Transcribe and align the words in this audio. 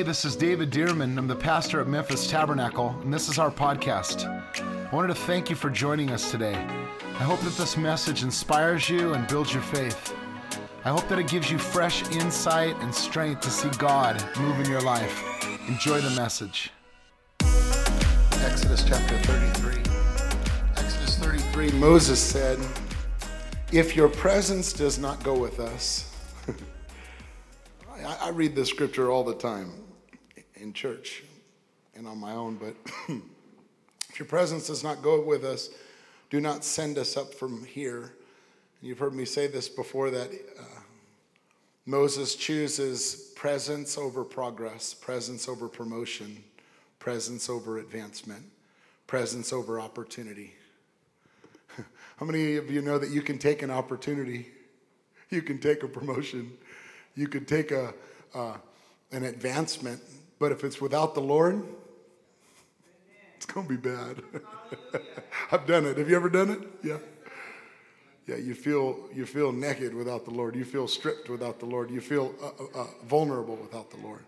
Hey, 0.00 0.04
this 0.04 0.24
is 0.24 0.34
David 0.34 0.70
Dearman. 0.70 1.18
I'm 1.18 1.28
the 1.28 1.36
pastor 1.36 1.78
at 1.78 1.86
Memphis 1.86 2.26
Tabernacle, 2.26 2.98
and 3.02 3.12
this 3.12 3.28
is 3.28 3.38
our 3.38 3.50
podcast. 3.50 4.24
I 4.24 4.96
wanted 4.96 5.08
to 5.08 5.14
thank 5.14 5.50
you 5.50 5.56
for 5.56 5.68
joining 5.68 6.08
us 6.08 6.30
today. 6.30 6.54
I 6.54 7.22
hope 7.22 7.38
that 7.40 7.52
this 7.58 7.76
message 7.76 8.22
inspires 8.22 8.88
you 8.88 9.12
and 9.12 9.28
builds 9.28 9.52
your 9.52 9.62
faith. 9.62 10.16
I 10.86 10.88
hope 10.88 11.06
that 11.08 11.18
it 11.18 11.28
gives 11.28 11.50
you 11.50 11.58
fresh 11.58 12.02
insight 12.12 12.74
and 12.76 12.94
strength 12.94 13.42
to 13.42 13.50
see 13.50 13.68
God 13.76 14.24
move 14.38 14.58
in 14.60 14.70
your 14.70 14.80
life. 14.80 15.44
Enjoy 15.68 16.00
the 16.00 16.16
message. 16.18 16.70
Exodus 17.42 18.82
chapter 18.82 19.18
33. 19.18 19.82
Exodus 20.78 21.18
33, 21.18 21.72
Moses 21.72 22.18
said, 22.18 22.58
If 23.70 23.94
your 23.94 24.08
presence 24.08 24.72
does 24.72 24.98
not 24.98 25.22
go 25.22 25.38
with 25.38 25.60
us, 25.60 26.10
I, 28.02 28.16
I 28.18 28.28
read 28.30 28.56
this 28.56 28.70
scripture 28.70 29.10
all 29.10 29.24
the 29.24 29.34
time 29.34 29.70
in 30.60 30.72
church 30.72 31.22
and 31.94 32.06
on 32.06 32.18
my 32.18 32.32
own, 32.32 32.56
but 32.56 32.74
if 34.08 34.18
your 34.18 34.26
presence 34.26 34.66
does 34.66 34.84
not 34.84 35.02
go 35.02 35.20
with 35.20 35.44
us, 35.44 35.70
do 36.30 36.40
not 36.40 36.64
send 36.64 36.98
us 36.98 37.16
up 37.16 37.34
from 37.34 37.64
here. 37.64 38.00
And 38.80 38.88
you've 38.88 38.98
heard 38.98 39.14
me 39.14 39.24
say 39.24 39.46
this 39.46 39.68
before 39.68 40.10
that 40.10 40.30
uh, 40.30 40.80
Moses 41.86 42.34
chooses 42.34 43.32
presence 43.34 43.98
over 43.98 44.24
progress, 44.24 44.94
presence 44.94 45.48
over 45.48 45.68
promotion, 45.68 46.44
presence 46.98 47.48
over 47.48 47.78
advancement, 47.78 48.44
presence 49.06 49.52
over 49.52 49.80
opportunity. 49.80 50.54
How 52.16 52.26
many 52.26 52.56
of 52.56 52.70
you 52.70 52.82
know 52.82 52.98
that 52.98 53.10
you 53.10 53.22
can 53.22 53.38
take 53.38 53.62
an 53.62 53.70
opportunity? 53.70 54.48
You 55.30 55.42
can 55.42 55.58
take 55.58 55.82
a 55.82 55.88
promotion 55.88 56.52
you 57.14 57.28
could 57.28 57.48
take 57.48 57.70
a, 57.70 57.92
uh, 58.34 58.56
an 59.12 59.24
advancement, 59.24 60.00
but 60.40 60.50
if 60.50 60.64
it's 60.64 60.80
without 60.80 61.14
the 61.14 61.20
Lord, 61.20 61.62
it's 63.36 63.46
going 63.46 63.68
to 63.68 63.72
be 63.72 63.76
bad. 63.76 64.22
I've 65.52 65.64
done 65.66 65.86
it. 65.86 65.96
Have 65.96 66.10
you 66.10 66.16
ever 66.16 66.28
done 66.28 66.50
it? 66.50 66.60
Yeah. 66.82 66.98
Yeah, 68.26 68.36
you 68.36 68.54
feel 68.54 69.08
you 69.14 69.26
feel 69.26 69.52
naked 69.52 69.94
without 69.94 70.24
the 70.24 70.32
Lord. 70.32 70.56
You 70.56 70.64
feel 70.64 70.88
stripped 70.88 71.28
without 71.28 71.60
the 71.60 71.66
Lord. 71.66 71.90
You 71.90 72.00
feel 72.00 72.34
uh, 72.42 72.46
uh, 72.46 72.82
uh, 72.82 72.86
vulnerable 73.04 73.56
without 73.56 73.90
the 73.90 73.96
Lord. 73.98 74.20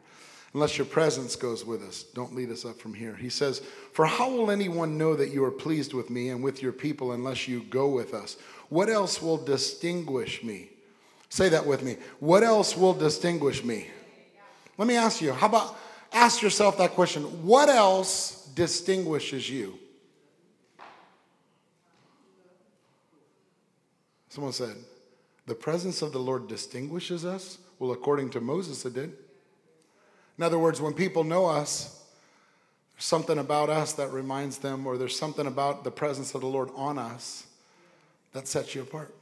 Unless 0.54 0.78
your 0.78 0.86
presence 0.86 1.34
goes 1.34 1.64
with 1.64 1.82
us, 1.82 2.02
don't 2.02 2.34
lead 2.34 2.50
us 2.50 2.64
up 2.64 2.78
from 2.78 2.94
here. 2.94 3.14
He 3.14 3.28
says, 3.28 3.60
"For 3.92 4.06
how 4.06 4.30
will 4.30 4.50
anyone 4.50 4.98
know 4.98 5.14
that 5.14 5.30
you 5.30 5.44
are 5.44 5.50
pleased 5.50 5.94
with 5.94 6.10
me 6.10 6.30
and 6.30 6.42
with 6.42 6.62
your 6.62 6.72
people 6.72 7.12
unless 7.12 7.48
you 7.48 7.62
go 7.64 7.88
with 7.88 8.12
us? 8.12 8.36
What 8.68 8.88
else 8.88 9.20
will 9.20 9.38
distinguish 9.38 10.42
me 10.42 10.70
Say 11.32 11.48
that 11.48 11.64
with 11.64 11.82
me. 11.82 11.96
What 12.20 12.42
else 12.42 12.76
will 12.76 12.92
distinguish 12.92 13.64
me? 13.64 13.86
Let 14.76 14.86
me 14.86 14.96
ask 14.96 15.22
you, 15.22 15.32
how 15.32 15.46
about 15.46 15.78
ask 16.12 16.42
yourself 16.42 16.78
that 16.78 16.92
question? 16.92 17.22
What 17.44 17.68
else 17.68 18.46
distinguishes 18.54 19.48
you? 19.48 19.78
Someone 24.28 24.52
said, 24.52 24.76
the 25.46 25.54
presence 25.54 26.02
of 26.02 26.12
the 26.12 26.18
Lord 26.18 26.48
distinguishes 26.48 27.24
us. 27.24 27.58
Well, 27.78 27.92
according 27.92 28.30
to 28.30 28.40
Moses, 28.40 28.84
it 28.86 28.94
did. 28.94 29.12
In 30.38 30.44
other 30.44 30.58
words, 30.58 30.80
when 30.80 30.94
people 30.94 31.24
know 31.24 31.46
us, 31.46 32.02
there's 32.94 33.04
something 33.04 33.38
about 33.38 33.68
us 33.68 33.92
that 33.94 34.10
reminds 34.12 34.58
them, 34.58 34.86
or 34.86 34.96
there's 34.96 35.18
something 35.18 35.46
about 35.46 35.84
the 35.84 35.90
presence 35.90 36.34
of 36.34 36.40
the 36.40 36.46
Lord 36.46 36.70
on 36.74 36.98
us 36.98 37.46
that 38.32 38.48
sets 38.48 38.74
you 38.74 38.82
apart. 38.82 39.14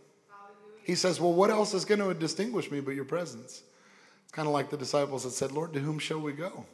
He 0.84 0.94
says, 0.94 1.20
Well, 1.20 1.32
what 1.32 1.50
else 1.50 1.74
is 1.74 1.84
going 1.84 2.00
to 2.00 2.14
distinguish 2.14 2.70
me 2.70 2.80
but 2.80 2.94
your 2.94 3.04
presence? 3.04 3.62
It's 4.24 4.32
kind 4.32 4.46
of 4.46 4.54
like 4.54 4.70
the 4.70 4.76
disciples 4.76 5.24
that 5.24 5.30
said, 5.30 5.52
Lord, 5.52 5.72
to 5.72 5.80
whom 5.80 5.98
shall 5.98 6.20
we 6.20 6.32
go? 6.32 6.66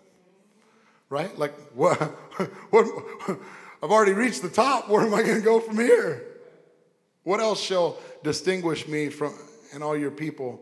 Right? 1.09 1.37
Like, 1.39 1.55
what? 1.75 1.97
what 2.71 2.87
I've 3.83 3.91
already 3.91 4.13
reached 4.13 4.43
the 4.43 4.49
top. 4.49 4.89
Where 4.89 5.03
am 5.03 5.15
I 5.15 5.23
going 5.23 5.37
to 5.37 5.45
go 5.45 5.61
from 5.61 5.77
here? 5.77 6.25
What 7.25 7.41
else 7.41 7.61
shall 7.61 7.99
distinguish 8.23 8.89
me 8.89 9.09
from 9.09 9.35
and 9.73 9.83
all 9.83 9.97
your 9.97 10.11
people 10.11 10.61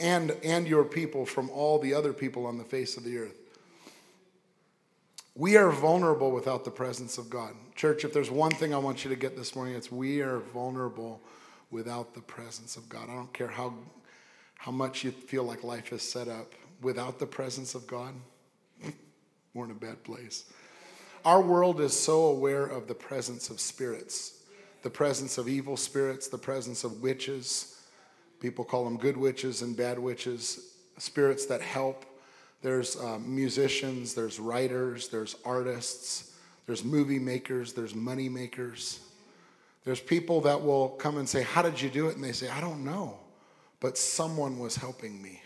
and 0.00 0.32
and 0.42 0.66
your 0.66 0.84
people 0.84 1.24
from 1.24 1.50
all 1.50 1.78
the 1.78 1.94
other 1.94 2.12
people 2.12 2.46
on 2.46 2.58
the 2.58 2.64
face 2.64 2.96
of 2.96 3.04
the 3.04 3.18
earth? 3.18 3.36
We 5.36 5.56
are 5.56 5.70
vulnerable 5.70 6.30
without 6.30 6.64
the 6.64 6.70
presence 6.70 7.18
of 7.18 7.28
God. 7.28 7.54
Church, 7.74 8.04
if 8.04 8.12
there's 8.12 8.30
one 8.30 8.52
thing 8.52 8.72
I 8.72 8.78
want 8.78 9.04
you 9.04 9.10
to 9.10 9.16
get 9.16 9.36
this 9.36 9.56
morning, 9.56 9.74
it's 9.74 9.90
we 9.90 10.20
are 10.20 10.38
vulnerable 10.38 11.20
without 11.72 12.14
the 12.14 12.20
presence 12.20 12.76
of 12.76 12.88
God. 12.88 13.08
I 13.10 13.14
don't 13.14 13.32
care 13.32 13.48
how, 13.48 13.74
how 14.58 14.70
much 14.70 15.02
you 15.02 15.10
feel 15.10 15.42
like 15.42 15.64
life 15.64 15.92
is 15.92 16.02
set 16.02 16.28
up. 16.28 16.52
Without 16.80 17.18
the 17.18 17.26
presence 17.26 17.74
of 17.74 17.86
God, 17.86 18.14
we're 19.54 19.64
in 19.64 19.70
a 19.70 19.74
bad 19.74 20.02
place. 20.02 20.44
Our 21.24 21.40
world 21.40 21.80
is 21.80 21.98
so 21.98 22.24
aware 22.24 22.66
of 22.66 22.86
the 22.86 22.94
presence 22.94 23.48
of 23.48 23.60
spirits, 23.60 24.42
the 24.82 24.90
presence 24.90 25.38
of 25.38 25.48
evil 25.48 25.76
spirits, 25.76 26.28
the 26.28 26.36
presence 26.36 26.84
of 26.84 27.00
witches. 27.00 27.80
People 28.40 28.64
call 28.64 28.84
them 28.84 28.98
good 28.98 29.16
witches 29.16 29.62
and 29.62 29.76
bad 29.76 29.98
witches, 29.98 30.74
spirits 30.98 31.46
that 31.46 31.62
help. 31.62 32.04
There's 32.60 32.96
uh, 32.96 33.18
musicians, 33.20 34.14
there's 34.14 34.38
writers, 34.38 35.08
there's 35.08 35.36
artists, 35.44 36.34
there's 36.66 36.84
movie 36.84 37.18
makers, 37.18 37.72
there's 37.72 37.94
money 37.94 38.28
makers. 38.28 39.00
There's 39.84 40.00
people 40.00 40.40
that 40.42 40.62
will 40.62 40.90
come 40.90 41.18
and 41.18 41.28
say, 41.28 41.42
How 41.42 41.62
did 41.62 41.80
you 41.80 41.90
do 41.90 42.08
it? 42.08 42.16
And 42.16 42.24
they 42.24 42.32
say, 42.32 42.48
I 42.48 42.60
don't 42.60 42.84
know, 42.84 43.18
but 43.80 43.96
someone 43.96 44.58
was 44.58 44.76
helping 44.76 45.22
me. 45.22 45.40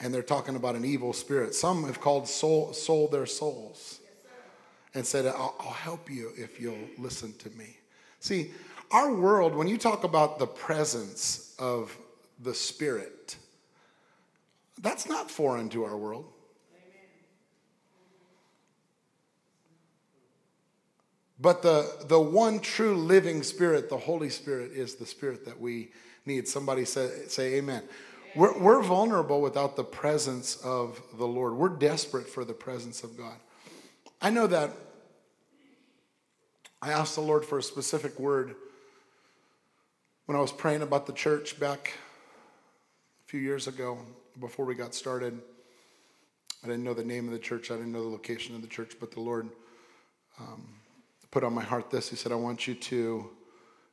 And 0.00 0.14
they're 0.14 0.22
talking 0.22 0.56
about 0.56 0.76
an 0.76 0.84
evil 0.84 1.12
spirit. 1.12 1.54
Some 1.54 1.84
have 1.84 2.00
called 2.00 2.26
soul, 2.26 2.72
sold 2.72 3.12
their 3.12 3.26
souls 3.26 4.00
and 4.94 5.06
said, 5.06 5.26
I'll, 5.26 5.54
I'll 5.60 5.72
help 5.72 6.10
you 6.10 6.32
if 6.36 6.60
you'll 6.60 6.88
listen 6.98 7.34
to 7.38 7.50
me. 7.50 7.76
See, 8.18 8.52
our 8.90 9.14
world, 9.14 9.54
when 9.54 9.68
you 9.68 9.78
talk 9.78 10.04
about 10.04 10.38
the 10.38 10.46
presence 10.46 11.54
of 11.58 11.96
the 12.40 12.54
Spirit, 12.54 13.36
that's 14.80 15.08
not 15.08 15.30
foreign 15.30 15.68
to 15.70 15.84
our 15.84 15.96
world. 15.96 16.26
But 21.38 21.62
the, 21.62 22.04
the 22.06 22.20
one 22.20 22.60
true 22.60 22.94
living 22.94 23.42
spirit, 23.42 23.88
the 23.88 23.96
Holy 23.96 24.28
Spirit, 24.28 24.72
is 24.72 24.96
the 24.96 25.06
spirit 25.06 25.46
that 25.46 25.58
we 25.58 25.90
need. 26.26 26.46
Somebody 26.46 26.84
say, 26.84 27.08
say 27.28 27.54
amen. 27.54 27.82
We're, 28.36 28.58
we're 28.58 28.82
vulnerable 28.82 29.40
without 29.40 29.76
the 29.76 29.84
presence 29.84 30.56
of 30.56 31.00
the 31.16 31.26
Lord. 31.26 31.54
We're 31.54 31.68
desperate 31.68 32.28
for 32.28 32.44
the 32.44 32.52
presence 32.52 33.02
of 33.02 33.16
God. 33.16 33.36
I 34.22 34.30
know 34.30 34.46
that 34.46 34.70
I 36.82 36.92
asked 36.92 37.14
the 37.14 37.22
Lord 37.22 37.44
for 37.44 37.58
a 37.58 37.62
specific 37.62 38.18
word 38.18 38.54
when 40.26 40.36
I 40.36 40.40
was 40.40 40.52
praying 40.52 40.82
about 40.82 41.06
the 41.06 41.12
church 41.12 41.58
back 41.58 41.92
a 43.24 43.28
few 43.28 43.40
years 43.40 43.66
ago 43.66 43.98
before 44.38 44.64
we 44.64 44.74
got 44.74 44.94
started. 44.94 45.38
I 46.62 46.66
didn't 46.66 46.84
know 46.84 46.94
the 46.94 47.04
name 47.04 47.26
of 47.26 47.32
the 47.32 47.38
church, 47.38 47.70
I 47.70 47.76
didn't 47.76 47.92
know 47.92 48.02
the 48.02 48.10
location 48.10 48.54
of 48.54 48.62
the 48.62 48.68
church, 48.68 48.96
but 49.00 49.10
the 49.12 49.20
Lord. 49.20 49.48
Um, 50.38 50.80
put 51.30 51.44
on 51.44 51.54
my 51.54 51.62
heart 51.62 51.90
this. 51.90 52.08
He 52.08 52.16
said, 52.16 52.32
I 52.32 52.36
want 52.36 52.66
you 52.66 52.74
to 52.74 53.30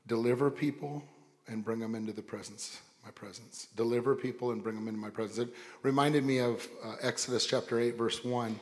deliver 0.08 0.50
people 0.50 1.04
and 1.48 1.64
bring 1.64 1.80
them 1.80 1.96
into 1.96 2.12
the 2.12 2.22
presence, 2.22 2.82
my 3.08 3.12
presence. 3.12 3.70
Deliver 3.78 4.16
people 4.16 4.52
and 4.52 4.62
bring 4.62 4.76
them 4.76 4.90
into 4.90 5.00
my 5.00 5.10
presence. 5.10 5.38
It 5.38 5.56
reminded 5.82 6.26
me 6.26 6.40
of 6.40 6.68
uh, 6.84 6.96
Exodus 7.02 7.46
chapter 7.46 7.80
8, 7.80 7.98
verse 7.98 8.26
1, 8.26 8.60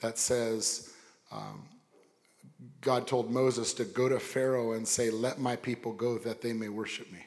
that 0.00 0.18
says, 0.18 0.92
um, 1.32 1.62
God 2.82 3.06
told 3.06 3.30
Moses 3.30 3.72
to 3.74 3.84
go 3.84 4.06
to 4.06 4.20
Pharaoh 4.20 4.72
and 4.72 4.86
say, 4.86 5.08
Let 5.08 5.38
my 5.38 5.56
people 5.56 5.92
go 5.94 6.18
that 6.18 6.42
they 6.42 6.52
may 6.52 6.68
worship 6.68 7.10
me. 7.10 7.20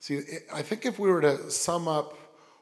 See, 0.00 0.20
I 0.52 0.60
think 0.60 0.84
if 0.84 0.98
we 0.98 1.08
were 1.08 1.22
to 1.22 1.50
sum 1.50 1.88
up 1.88 2.18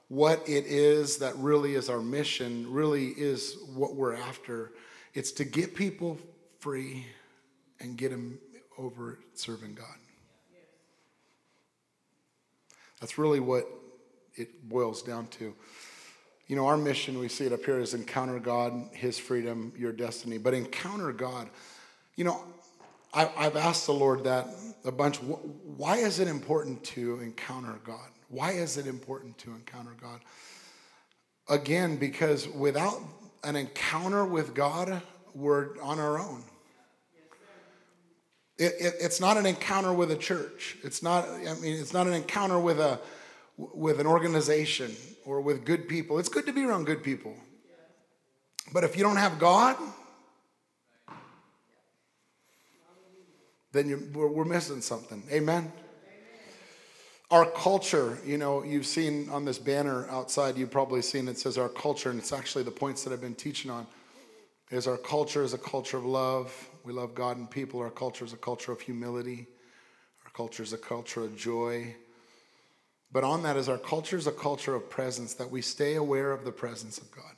what 0.07 0.49
it 0.49 0.67
is 0.67 1.17
that 1.19 1.35
really 1.37 1.75
is 1.75 1.91
our 1.91 2.01
mission, 2.01 2.71
really 2.71 3.09
is 3.09 3.57
what 3.75 3.97
we're 3.97 4.15
after, 4.15 4.71
it's 5.15 5.33
to 5.33 5.45
get 5.45 5.75
people 5.75 6.17
free 6.61 7.07
and 7.81 7.97
get 7.97 8.13
them 8.13 8.39
over 8.79 9.19
serving 9.35 9.75
God. 9.75 9.97
That's 13.05 13.19
really 13.19 13.39
what 13.39 13.69
it 14.35 14.67
boils 14.67 15.03
down 15.03 15.27
to. 15.27 15.55
You 16.47 16.57
know, 16.57 16.69
our 16.69 16.79
mission, 16.79 17.19
we 17.19 17.29
see 17.29 17.45
it 17.45 17.53
up 17.53 17.63
here, 17.63 17.79
is 17.79 17.93
encounter 17.93 18.39
God, 18.39 18.73
His 18.93 19.19
freedom, 19.19 19.75
your 19.77 19.93
destiny. 19.93 20.39
But 20.39 20.55
encounter 20.55 21.13
God, 21.13 21.51
you 22.17 22.25
know, 22.25 22.43
I, 23.13 23.27
have 23.37 23.57
asked 23.57 23.85
the 23.85 23.93
Lord 23.93 24.25
that 24.25 24.49
a 24.87 24.91
bunch. 24.91 25.19
Why 25.19 25.99
is 25.99 26.19
it 26.19 26.29
important 26.29 26.83
to 26.85 27.21
encounter 27.21 27.79
God? 27.85 28.09
Why 28.31 28.53
is 28.53 28.79
it 28.79 28.87
important 28.87 29.37
to 29.41 29.51
encounter 29.51 29.95
God? 30.01 30.21
Again, 31.51 31.99
because 31.99 32.49
without 32.49 33.03
an 33.43 33.55
encounter 33.55 34.25
with 34.25 34.55
God, 34.55 35.03
we're 35.35 35.79
on 35.83 35.99
our 35.99 36.19
own. 36.19 36.43
It, 38.57 38.73
it, 38.79 38.95
it's 39.01 39.21
not 39.21 39.37
an 39.37 39.47
encounter 39.47 39.93
with 39.93 40.11
a 40.11 40.17
church. 40.17 40.77
It's 40.83 41.03
not, 41.03 41.29
I 41.29 41.55
mean, 41.61 41.79
it's 41.79 41.93
not 41.93 42.07
an 42.07 42.13
encounter 42.13 42.59
with 42.59 42.79
a, 42.79 43.01
with 43.57 44.01
an 44.01 44.07
organization 44.07 44.95
or 45.25 45.41
with 45.41 45.65
good 45.65 45.89
people. 45.89 46.19
It's 46.19 46.29
good 46.29 46.47
to 46.47 46.53
be 46.53 46.65
around 46.65 46.85
good 46.85 47.03
people. 47.03 47.35
But 48.73 48.85
if 48.85 48.97
you 48.97 49.03
don't 49.03 49.17
have 49.17 49.39
God, 49.39 49.77
then 53.73 54.13
we're, 54.15 54.29
we're 54.29 54.45
missing 54.45 54.81
something. 54.81 55.23
Amen? 55.31 55.71
Our 57.31 57.47
culture, 57.47 58.19
you 58.25 58.39
know, 58.39 58.63
you've 58.63 58.87
seen 58.87 59.29
on 59.31 59.45
this 59.45 59.59
banner 59.59 60.09
outside, 60.09 60.57
you've 60.57 60.71
probably 60.71 61.03
seen 61.03 61.27
it 61.27 61.39
says 61.39 61.59
our 61.59 61.69
culture, 61.69 62.11
and 62.11 62.19
it's 62.19 62.33
actually 62.33 62.63
the 62.65 62.71
points 62.71 63.03
that 63.03 63.13
I've 63.13 63.21
been 63.21 63.35
teaching 63.35 63.71
on. 63.71 63.87
Is 64.71 64.87
our 64.87 64.97
culture 64.97 65.43
is 65.43 65.53
a 65.53 65.59
culture 65.59 65.99
of 65.99 66.05
love. 66.05 66.69
We 66.85 66.93
love 66.93 67.15
God 67.15 67.37
and 67.37 67.51
people. 67.51 67.81
Our 67.81 67.91
culture 67.91 68.25
is 68.25 68.33
a 68.33 68.39
culture 68.39 68.73
of 68.73 68.81
humility. 68.81 69.47
Our 70.25 70.31
culture 70.33 70.63
is 70.63 70.73
a 70.73 70.79
culture 70.79 71.23
of 71.23 71.37
joy. 71.37 71.95
But 73.13 73.25
on 73.25 73.43
that 73.45 73.57
is 73.57 73.69
our 73.69 73.79
culture 73.79 74.17
is 74.17 74.27
a 74.27 74.33
culture 74.33 74.75
of 74.75 74.91
presence, 74.91 75.35
that 75.35 75.51
we 75.51 75.63
stay 75.63 75.95
aware 75.95 76.33
of 76.33 76.45
the 76.45 76.51
presence 76.51 76.99
of 76.99 77.11
God. 77.13 77.35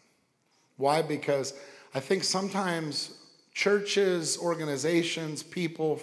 Why? 0.77 1.03
Because 1.03 1.53
I 1.95 2.01
think 2.01 2.25
sometimes 2.25 3.19
churches, 3.53 4.39
organizations, 4.39 5.43
people 5.43 6.01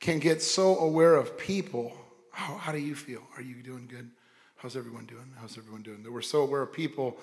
can 0.00 0.18
get 0.18 0.42
so 0.42 0.78
aware 0.78 1.16
of 1.16 1.38
people. 1.38 1.92
How, 2.32 2.56
how 2.56 2.72
do 2.72 2.78
you 2.78 2.94
feel? 2.94 3.22
Are 3.36 3.42
you 3.42 3.62
doing 3.62 3.86
good? 3.88 4.10
How's 4.56 4.76
everyone 4.76 5.06
doing? 5.06 5.32
How's 5.40 5.58
everyone 5.58 5.82
doing? 5.82 6.02
That 6.02 6.12
we're 6.12 6.22
so 6.22 6.42
aware 6.42 6.62
of 6.62 6.72
people 6.72 7.18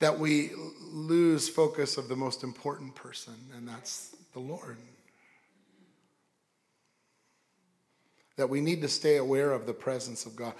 that 0.00 0.18
we 0.18 0.50
lose 0.92 1.48
focus 1.48 1.96
of 1.96 2.08
the 2.08 2.16
most 2.16 2.42
important 2.42 2.94
person, 2.94 3.34
and 3.56 3.68
that's 3.68 4.14
the 4.32 4.40
Lord. 4.40 4.76
That 8.36 8.48
we 8.48 8.60
need 8.60 8.82
to 8.82 8.88
stay 8.88 9.16
aware 9.16 9.52
of 9.52 9.66
the 9.66 9.72
presence 9.72 10.26
of 10.26 10.34
God. 10.34 10.54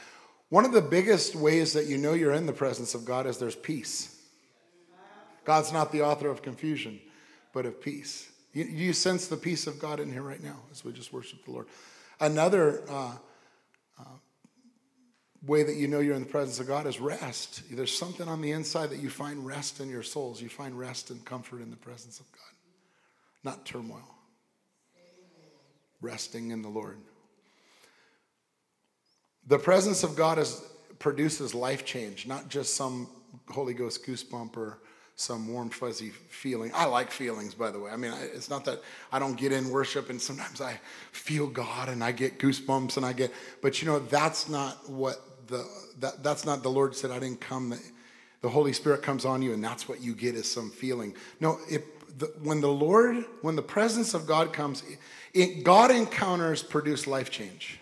One 0.49 0.65
of 0.65 0.73
the 0.73 0.83
biggest 0.83 1.35
ways 1.35 1.73
that 1.73 1.87
you 1.87 1.99
know 1.99 2.13
you're 2.13 2.33
in 2.33 2.47
the 2.47 2.53
presence 2.53 2.95
of 2.95 3.05
God 3.05 3.27
is 3.27 3.39
there's 3.39 3.57
peace. 3.57 4.17
God's 5.45 5.73
not 5.73 5.93
the 5.93 6.03
author 6.03 6.29
of 6.29 6.43
confusion, 6.43 7.01
but 7.53 7.67
of 7.67 7.81
peace. 7.81 8.31
You, 8.53 8.65
you 8.65 8.93
sense 8.93 9.27
the 9.27 9.37
peace 9.37 9.67
of 9.67 9.79
God 9.79 10.01
in 10.01 10.11
here 10.11 10.23
right 10.23 10.43
now 10.43 10.57
as 10.71 10.85
we 10.85 10.93
just 10.93 11.13
worship 11.13 11.45
the 11.45 11.51
Lord. 11.51 11.67
Another 12.21 12.83
uh, 12.89 13.17
way 15.47 15.63
that 15.63 15.77
you 15.77 15.89
know 15.89 16.01
you're 16.01 16.15
in 16.15 16.23
the 16.23 16.29
presence 16.29 16.61
of 16.61 16.67
God 16.67 16.87
is 16.87 17.01
rest. 17.01 17.63
There's 17.71 17.97
something 17.97 18.29
on 18.29 18.41
the 18.41 18.53
inside 18.53 18.91
that 18.91 19.01
you 19.01 19.11
find 19.11 19.45
rest 19.45 19.81
in 19.81 19.89
your 19.89 20.03
souls. 20.03 20.41
You 20.41 20.49
find 20.49 20.79
rest 20.79 21.11
and 21.11 21.25
comfort 21.25 21.61
in 21.61 21.71
the 21.71 21.77
presence 21.77 22.21
of 22.21 22.31
God, 22.33 22.41
not 23.43 23.65
turmoil. 23.65 24.09
Resting 26.01 26.51
in 26.51 26.63
the 26.63 26.69
Lord. 26.69 26.99
The 29.47 29.59
presence 29.59 30.03
of 30.03 30.17
God 30.17 30.39
is, 30.39 30.63
produces 30.99 31.55
life 31.55 31.85
change, 31.85 32.27
not 32.27 32.49
just 32.49 32.75
some 32.75 33.09
Holy 33.49 33.75
Ghost 33.75 34.07
goosebump 34.07 34.57
or 34.57 34.79
some 35.17 35.53
warm, 35.53 35.71
fuzzy 35.71 36.11
feeling. 36.11 36.73
I 36.75 36.87
like 36.87 37.11
feelings, 37.11 37.55
by 37.55 37.71
the 37.71 37.79
way. 37.79 37.91
I 37.91 37.97
mean, 37.97 38.13
it's 38.35 38.51
not 38.51 38.65
that 38.65 38.83
I 39.13 39.19
don't 39.19 39.37
get 39.37 39.53
in 39.53 39.71
worship 39.71 40.11
and 40.11 40.21
sometimes 40.21 40.61
I 40.61 40.81
feel 41.13 41.47
God 41.47 41.89
and 41.89 42.03
I 42.03 42.13
get 42.13 42.39
goosebumps 42.39 42.97
and 42.97 43.07
I 43.07 43.13
get, 43.13 43.33
but 43.63 43.81
you 43.81 43.87
know, 43.87 44.01
that's 44.01 44.49
not 44.49 44.91
what 44.91 45.34
the, 45.49 45.67
that, 46.01 46.23
that's 46.23 46.45
not 46.45 46.63
the 46.63 46.71
Lord 46.71 46.95
said, 46.95 47.11
I 47.11 47.19
didn't 47.19 47.41
come. 47.41 47.71
The, 47.71 47.81
the 48.43 48.51
Holy 48.51 48.73
Spirit 48.73 49.03
comes 49.03 49.25
on 49.25 49.41
you 49.41 49.55
and 49.55 49.65
that's 49.65 49.89
what 49.89 50.03
you 50.03 50.15
get 50.15 50.35
is 50.35 50.51
some 50.51 50.71
feeling. 50.71 51.15
No, 51.41 51.59
it, 51.71 52.19
the, 52.19 52.27
when 52.43 52.61
the 52.61 52.69
Lord, 52.69 53.25
when 53.41 53.57
the 53.57 53.63
presence 53.63 54.15
of 54.15 54.27
God 54.27 54.53
comes, 54.53 54.83
it, 55.33 55.65
God 55.65 55.91
encounters 55.91 56.63
produce 56.63 57.07
life 57.07 57.31
change. 57.31 57.81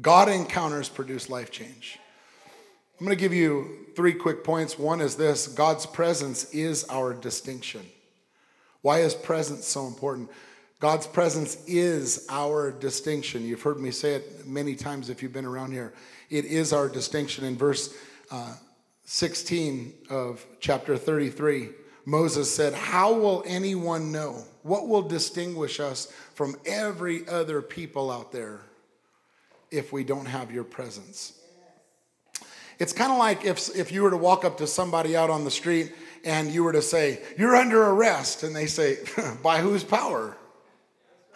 God 0.00 0.28
encounters 0.28 0.88
produce 0.88 1.28
life 1.28 1.50
change. 1.50 1.98
I'm 2.98 3.06
going 3.06 3.16
to 3.16 3.20
give 3.20 3.34
you 3.34 3.86
three 3.96 4.14
quick 4.14 4.44
points. 4.44 4.78
One 4.78 5.00
is 5.00 5.16
this 5.16 5.48
God's 5.48 5.84
presence 5.84 6.54
is 6.54 6.84
our 6.84 7.12
distinction. 7.12 7.84
Why 8.80 9.00
is 9.00 9.14
presence 9.14 9.66
so 9.66 9.86
important? 9.86 10.30
God's 10.82 11.06
presence 11.06 11.58
is 11.68 12.26
our 12.28 12.72
distinction. 12.72 13.46
You've 13.46 13.62
heard 13.62 13.78
me 13.78 13.92
say 13.92 14.14
it 14.14 14.48
many 14.48 14.74
times 14.74 15.10
if 15.10 15.22
you've 15.22 15.32
been 15.32 15.44
around 15.44 15.70
here. 15.70 15.92
It 16.28 16.44
is 16.44 16.72
our 16.72 16.88
distinction. 16.88 17.44
In 17.44 17.56
verse 17.56 17.94
uh, 18.32 18.54
16 19.04 19.94
of 20.10 20.44
chapter 20.58 20.96
33, 20.96 21.68
Moses 22.04 22.52
said, 22.52 22.74
How 22.74 23.12
will 23.12 23.44
anyone 23.46 24.10
know? 24.10 24.42
What 24.64 24.88
will 24.88 25.02
distinguish 25.02 25.78
us 25.78 26.12
from 26.34 26.56
every 26.66 27.28
other 27.28 27.62
people 27.62 28.10
out 28.10 28.32
there 28.32 28.62
if 29.70 29.92
we 29.92 30.02
don't 30.02 30.26
have 30.26 30.50
your 30.50 30.64
presence? 30.64 31.38
It's 32.80 32.92
kind 32.92 33.12
of 33.12 33.18
like 33.18 33.44
if, 33.44 33.76
if 33.76 33.92
you 33.92 34.02
were 34.02 34.10
to 34.10 34.16
walk 34.16 34.44
up 34.44 34.58
to 34.58 34.66
somebody 34.66 35.14
out 35.14 35.30
on 35.30 35.44
the 35.44 35.50
street 35.52 35.92
and 36.24 36.50
you 36.50 36.64
were 36.64 36.72
to 36.72 36.82
say, 36.82 37.20
You're 37.38 37.54
under 37.54 37.84
arrest. 37.84 38.42
And 38.42 38.56
they 38.56 38.66
say, 38.66 38.98
By 39.44 39.60
whose 39.60 39.84
power? 39.84 40.36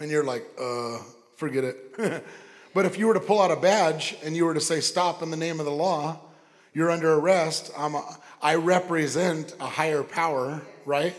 And 0.01 0.11
you're 0.11 0.25
like, 0.25 0.47
Uh, 0.61 0.99
forget 1.37 1.65
it. 1.65 2.25
but 2.75 2.87
if 2.87 2.99
you 2.99 3.07
were 3.07 3.15
to 3.15 3.21
pull 3.21 3.41
out 3.41 3.51
a 3.51 3.57
badge 3.57 4.17
and 4.25 4.37
you 4.37 4.45
were 4.45 4.55
to 4.55 4.61
say, 4.61 4.81
Stop 4.81 5.23
in 5.23 5.31
the 5.31 5.37
name 5.37 5.61
of 5.61 5.67
the 5.67 5.73
law, 5.73 6.21
you're 6.73 6.91
under 6.91 7.15
arrest. 7.15 7.71
I'm 7.77 7.95
a, 7.95 8.19
I 8.43 8.57
represent 8.57 9.55
a 9.61 9.67
higher 9.67 10.03
power, 10.03 10.63
right? 10.85 11.15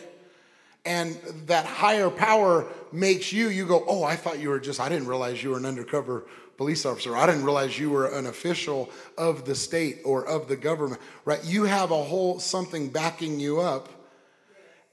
And 0.86 1.16
that 1.48 1.66
higher 1.66 2.10
power 2.10 2.66
makes 2.92 3.34
you, 3.34 3.50
you 3.50 3.66
go, 3.66 3.84
Oh, 3.88 4.04
I 4.04 4.16
thought 4.16 4.40
you 4.40 4.50
were 4.50 4.60
just, 4.60 4.80
I 4.80 4.90
didn't 4.90 5.08
realize 5.08 5.44
you 5.44 5.52
were 5.52 5.58
an 5.58 5.66
undercover 5.66 6.26
police 6.58 6.86
officer. 6.86 7.16
I 7.16 7.28
didn't 7.28 7.44
realize 7.44 7.78
you 7.78 7.92
were 7.92 8.08
an 8.08 8.26
official 8.26 8.90
of 9.18 9.46
the 9.46 9.56
state 9.56 10.00
or 10.04 10.26
of 10.26 10.48
the 10.48 10.56
government, 10.56 11.00
right? 11.24 11.44
You 11.44 11.64
have 11.66 11.92
a 11.92 12.04
whole 12.04 12.40
something 12.40 12.90
backing 12.90 13.40
you 13.40 13.60
up. 13.60 13.90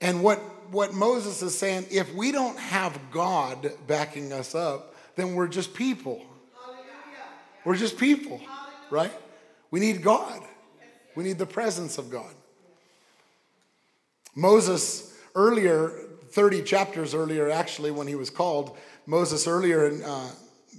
And 0.01 0.23
what, 0.23 0.41
what 0.75 0.93
Moses 0.93 1.41
is 1.41 1.57
saying, 1.57 1.87
if 1.91 2.13
we 2.15 2.33
don't 2.33 2.59
have 2.59 2.99
God 3.11 3.71
backing 3.87 4.33
us 4.33 4.55
up, 4.55 4.95
then 5.17 5.35
we're 5.35 5.49
just 5.49 5.73
people. 5.73 6.23
We're 7.65 7.77
just 7.77 7.97
people, 7.97 8.41
right? 8.91 9.13
We 9.71 9.81
need 9.81 10.03
God. 10.03 10.43
We 11.15 11.25
need 11.25 11.39
the 11.39 11.47
presence 11.47 11.97
of 11.97 12.11
God. 12.11 12.35
Moses, 14.35 15.17
earlier, 15.35 15.93
30 16.33 16.63
chapters 16.63 17.15
earlier, 17.15 17.49
actually, 17.49 17.93
when 17.93 18.07
he 18.07 18.17
was 18.17 18.29
called, 18.29 18.77
Moses 19.07 19.47
earlier 19.47 19.89
in 19.89 20.03
uh, 20.03 20.31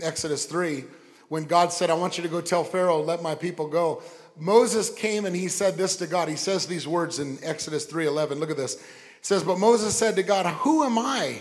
Exodus 0.01 0.45
3, 0.45 0.83
when 1.29 1.45
God 1.45 1.71
said, 1.71 1.89
I 1.89 1.93
want 1.93 2.17
you 2.17 2.23
to 2.23 2.29
go 2.29 2.41
tell 2.41 2.63
Pharaoh, 2.63 3.01
let 3.01 3.23
my 3.23 3.33
people 3.33 3.67
go. 3.67 4.03
Moses 4.37 4.93
came 4.93 5.25
and 5.25 5.35
he 5.35 5.47
said 5.47 5.77
this 5.77 5.95
to 5.97 6.07
God. 6.07 6.27
He 6.27 6.35
says 6.35 6.67
these 6.67 6.87
words 6.87 7.19
in 7.19 7.37
Exodus 7.41 7.85
3:11. 7.85 8.39
Look 8.39 8.51
at 8.51 8.57
this. 8.57 8.77
Says, 9.25 9.41
But 9.41 9.57
Moses 9.57 9.95
said 9.95 10.17
to 10.17 10.21
God, 10.21 10.45
Who 10.45 10.83
am 10.83 10.99
I 10.99 11.39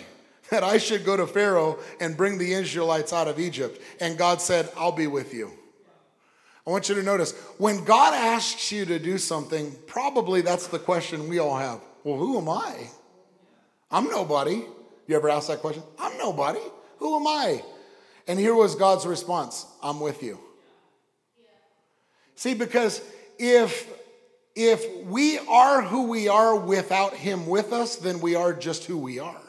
that 0.49 0.65
I 0.65 0.79
should 0.79 1.05
go 1.05 1.19
to 1.19 1.27
Pharaoh 1.27 1.79
and 2.01 2.17
bring 2.17 2.39
the 2.39 2.55
Israelites 2.55 3.13
out 3.13 3.29
of 3.29 3.39
Egypt? 3.39 3.79
And 4.01 4.17
God 4.17 4.41
said, 4.41 4.71
I'll 4.75 4.91
be 4.91 5.07
with 5.07 5.35
you. 5.35 5.53
I 6.67 6.71
want 6.71 6.89
you 6.89 6.95
to 6.95 7.03
notice 7.03 7.33
when 7.59 7.85
God 7.85 8.15
asks 8.15 8.73
you 8.73 8.87
to 8.87 8.99
do 8.99 9.19
something, 9.19 9.77
probably 9.87 10.41
that's 10.41 10.69
the 10.69 10.79
question 10.79 11.29
we 11.29 11.39
all 11.41 11.59
have. 11.59 11.79
Well, 12.05 12.17
who 12.17 12.39
am 12.39 12.49
I? 12.49 12.89
I'm 13.91 14.09
nobody. 14.09 14.65
You 15.07 15.17
ever 15.17 15.29
ask 15.29 15.49
that 15.49 15.59
question? 15.59 15.83
I'm 15.99 16.17
nobody. 16.17 16.63
Who 17.01 17.17
am 17.17 17.27
I? 17.27 17.63
And 18.27 18.39
here 18.39 18.55
was 18.55 18.77
God's 18.77 19.05
response 19.05 19.67
I'm 19.83 20.01
with 20.01 20.23
you. 20.23 20.41
See, 22.35 22.55
because 22.55 23.03
if 23.39 23.87
if 24.55 25.05
we 25.07 25.39
are 25.39 25.83
who 25.83 26.09
we 26.09 26.29
are 26.29 26.57
without 26.57 27.15
him 27.15 27.47
with 27.47 27.73
us, 27.73 27.97
then 27.97 28.21
we 28.21 28.35
are 28.35 28.53
just 28.53 28.85
who 28.85 28.99
we 28.99 29.19
are. 29.19 29.41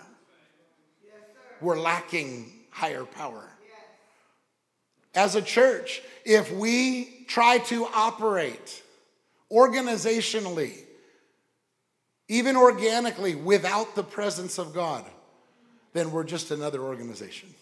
We're 1.62 1.80
lacking 1.80 2.52
higher 2.72 3.06
power. 3.06 3.44
As 5.14 5.36
a 5.36 5.42
church, 5.42 6.02
if 6.26 6.52
we 6.52 7.26
try 7.28 7.60
to 7.60 7.86
operate 7.94 8.84
organizationally, 9.52 10.74
even 12.28 12.58
organically, 12.58 13.36
without 13.36 13.96
the 13.96 14.04
presence 14.04 14.58
of 14.58 14.74
God, 14.74 15.06
then 15.94 16.12
we're 16.12 16.24
just 16.24 16.52
another 16.52 16.82
organization. 16.82 17.54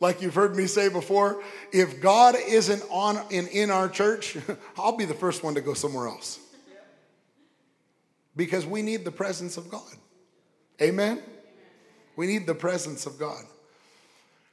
Like 0.00 0.22
you've 0.22 0.34
heard 0.34 0.56
me 0.56 0.66
say 0.66 0.88
before, 0.88 1.42
if 1.72 2.00
God 2.00 2.34
isn't 2.48 2.82
on 2.90 3.20
in, 3.30 3.46
in 3.48 3.70
our 3.70 3.88
church, 3.88 4.36
I'll 4.78 4.96
be 4.96 5.04
the 5.04 5.14
first 5.14 5.44
one 5.44 5.54
to 5.54 5.60
go 5.60 5.74
somewhere 5.74 6.08
else. 6.08 6.40
Because 8.34 8.64
we 8.64 8.80
need 8.80 9.04
the 9.04 9.10
presence 9.10 9.58
of 9.58 9.70
God. 9.70 9.92
Amen? 10.80 11.22
We 12.16 12.26
need 12.26 12.46
the 12.46 12.54
presence 12.54 13.04
of 13.04 13.18
God. 13.18 13.44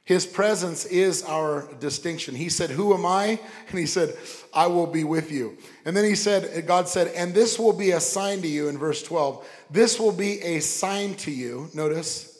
His 0.04 0.24
presence 0.24 0.86
is 0.86 1.22
our 1.24 1.68
distinction. 1.80 2.34
He 2.34 2.48
said, 2.48 2.70
Who 2.70 2.94
am 2.94 3.04
I? 3.04 3.38
And 3.68 3.78
he 3.78 3.84
said, 3.84 4.16
I 4.54 4.66
will 4.66 4.86
be 4.86 5.04
with 5.04 5.30
you. 5.30 5.58
And 5.84 5.94
then 5.94 6.04
he 6.04 6.14
said, 6.14 6.66
God 6.66 6.88
said, 6.88 7.08
And 7.08 7.34
this 7.34 7.58
will 7.58 7.74
be 7.74 7.90
a 7.90 8.00
sign 8.00 8.40
to 8.40 8.48
you 8.48 8.68
in 8.68 8.78
verse 8.78 9.02
12. 9.02 9.46
This 9.70 10.00
will 10.00 10.12
be 10.12 10.40
a 10.40 10.60
sign 10.60 11.14
to 11.16 11.30
you, 11.30 11.68
notice, 11.74 12.37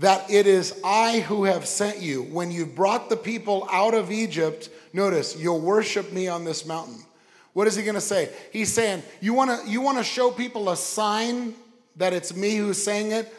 that 0.00 0.30
it 0.30 0.46
is 0.46 0.78
I 0.82 1.20
who 1.20 1.44
have 1.44 1.66
sent 1.66 2.00
you. 2.00 2.22
When 2.22 2.50
you 2.50 2.66
brought 2.66 3.08
the 3.10 3.16
people 3.16 3.68
out 3.70 3.94
of 3.94 4.10
Egypt, 4.10 4.70
notice, 4.92 5.36
you'll 5.38 5.60
worship 5.60 6.10
me 6.12 6.26
on 6.26 6.44
this 6.44 6.66
mountain. 6.66 7.04
What 7.52 7.66
is 7.66 7.76
he 7.76 7.82
going 7.82 7.96
to 7.96 8.00
say? 8.00 8.30
He's 8.50 8.72
saying, 8.72 9.02
You 9.20 9.34
want 9.34 9.62
to 9.62 9.70
you 9.70 9.80
want 9.80 9.98
to 9.98 10.04
show 10.04 10.30
people 10.30 10.70
a 10.70 10.76
sign 10.76 11.54
that 11.96 12.12
it's 12.12 12.34
me 12.34 12.56
who's 12.56 12.82
saying 12.82 13.12
it? 13.12 13.32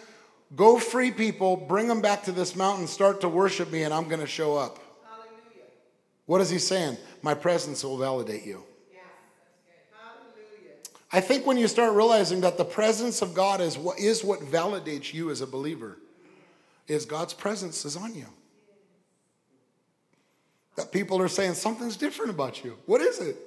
Go 0.56 0.78
free 0.78 1.12
people, 1.12 1.56
bring 1.56 1.88
them 1.88 2.02
back 2.02 2.24
to 2.24 2.32
this 2.32 2.56
mountain, 2.56 2.86
start 2.86 3.22
to 3.22 3.30
worship 3.30 3.72
me, 3.72 3.84
and 3.84 3.94
I'm 3.94 4.08
going 4.08 4.20
to 4.20 4.28
show 4.28 4.58
up. 4.58 4.80
Hallelujah. 5.10 5.66
What 6.26 6.42
is 6.42 6.50
he 6.50 6.60
saying? 6.60 6.98
My 7.22 7.34
presence 7.34 7.84
will 7.84 7.98
validate 7.98 8.46
you. 8.46 8.64
I 11.14 11.20
think 11.20 11.46
when 11.46 11.58
you 11.58 11.68
start 11.68 11.94
realizing 11.94 12.42
that 12.42 12.58
the 12.58 12.64
presence 12.64 13.22
of 13.22 13.34
God 13.34 13.60
is 13.60 13.78
what, 13.78 14.00
is 14.00 14.24
what 14.24 14.40
validates 14.40 15.14
you 15.14 15.30
as 15.30 15.42
a 15.42 15.48
believer, 15.48 15.98
is 16.92 17.06
God's 17.06 17.34
presence 17.34 17.86
is 17.86 17.96
on 17.96 18.14
you. 18.14 18.28
That 20.76 20.92
people 20.92 21.22
are 21.22 21.28
saying 21.28 21.54
something's 21.56 21.96
different 21.96 22.32
about 22.32 22.64
you. 22.64 22.78
What 22.86 23.02
is 23.02 23.20
it? 23.20 23.38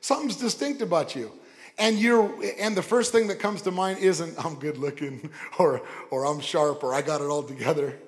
Something's 0.00 0.36
distinct 0.36 0.82
about 0.82 1.14
you. 1.16 1.32
And 1.76 1.98
you're 1.98 2.32
and 2.60 2.76
the 2.76 2.82
first 2.82 3.10
thing 3.10 3.26
that 3.28 3.40
comes 3.40 3.62
to 3.62 3.72
mind 3.72 3.98
isn't 3.98 4.44
I'm 4.44 4.54
good 4.56 4.78
looking 4.78 5.30
or 5.58 5.82
or 6.10 6.24
I'm 6.24 6.40
sharp 6.40 6.84
or 6.84 6.94
I 6.94 7.02
got 7.02 7.20
it 7.20 7.24
all 7.24 7.42
together. 7.42 7.98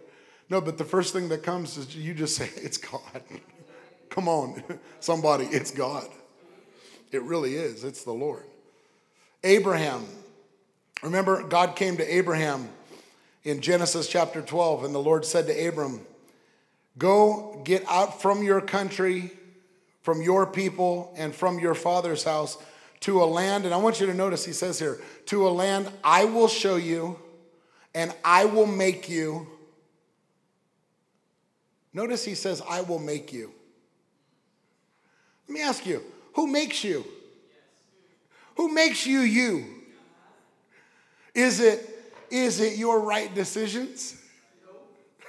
No, 0.49 0.61
but 0.61 0.79
the 0.79 0.85
first 0.85 1.13
thing 1.13 1.29
that 1.31 1.43
comes 1.43 1.77
is 1.77 1.97
you 1.97 2.15
just 2.15 2.37
say, 2.37 2.49
It's 2.57 2.79
God. 2.79 3.01
Come 4.11 4.29
on, 4.29 4.63
somebody, 5.01 5.45
it's 5.47 5.71
God. 5.71 6.09
It 7.13 7.23
really 7.23 7.55
is. 7.55 7.85
It's 7.85 8.05
the 8.05 8.13
Lord. 8.13 8.45
Abraham. 9.45 10.07
Remember, 11.03 11.43
God 11.43 11.77
came 11.77 11.99
to 11.99 12.15
Abraham 12.17 12.71
in 13.47 13.61
Genesis 13.61 14.09
chapter 14.09 14.43
12, 14.43 14.83
and 14.83 14.93
the 14.93 14.99
Lord 14.99 15.25
said 15.25 15.47
to 15.47 15.69
Abram, 15.69 16.01
Go 16.99 17.63
get 17.65 17.85
out 17.89 18.21
from 18.21 18.43
your 18.43 18.61
country, 18.61 19.31
from 20.03 20.21
your 20.21 20.47
people, 20.47 21.15
and 21.17 21.33
from 21.33 21.61
your 21.61 21.75
father's 21.75 22.25
house 22.25 22.59
to 23.01 23.23
a 23.23 23.25
land. 23.25 23.65
And 23.65 23.73
I 23.73 23.77
want 23.77 24.01
you 24.01 24.07
to 24.07 24.15
notice, 24.15 24.45
he 24.45 24.53
says 24.53 24.81
here, 24.81 24.99
to 25.27 25.47
a 25.47 25.51
land 25.51 25.89
I 26.03 26.25
will 26.25 26.49
show 26.49 26.75
you, 26.75 27.21
and 27.95 28.13
I 28.25 28.47
will 28.47 28.67
make 28.67 29.09
you. 29.09 29.47
Notice 31.93 32.25
he 32.25 32.35
says, 32.35 32.61
I 32.69 32.81
will 32.81 32.99
make 32.99 33.33
you. 33.33 33.53
Let 35.47 35.55
me 35.55 35.63
ask 35.63 35.87
you, 35.87 36.03
who 36.35 36.49
makes 36.49 36.83
you? 36.83 37.05
Who 38.57 38.75
makes 38.75 39.07
you 39.07 39.21
you? 39.21 39.67
Is 41.33 41.61
it, 41.61 41.96
is 42.31 42.61
it 42.61 42.79
your 42.79 43.01
right 43.01 43.35
decisions? 43.35 44.21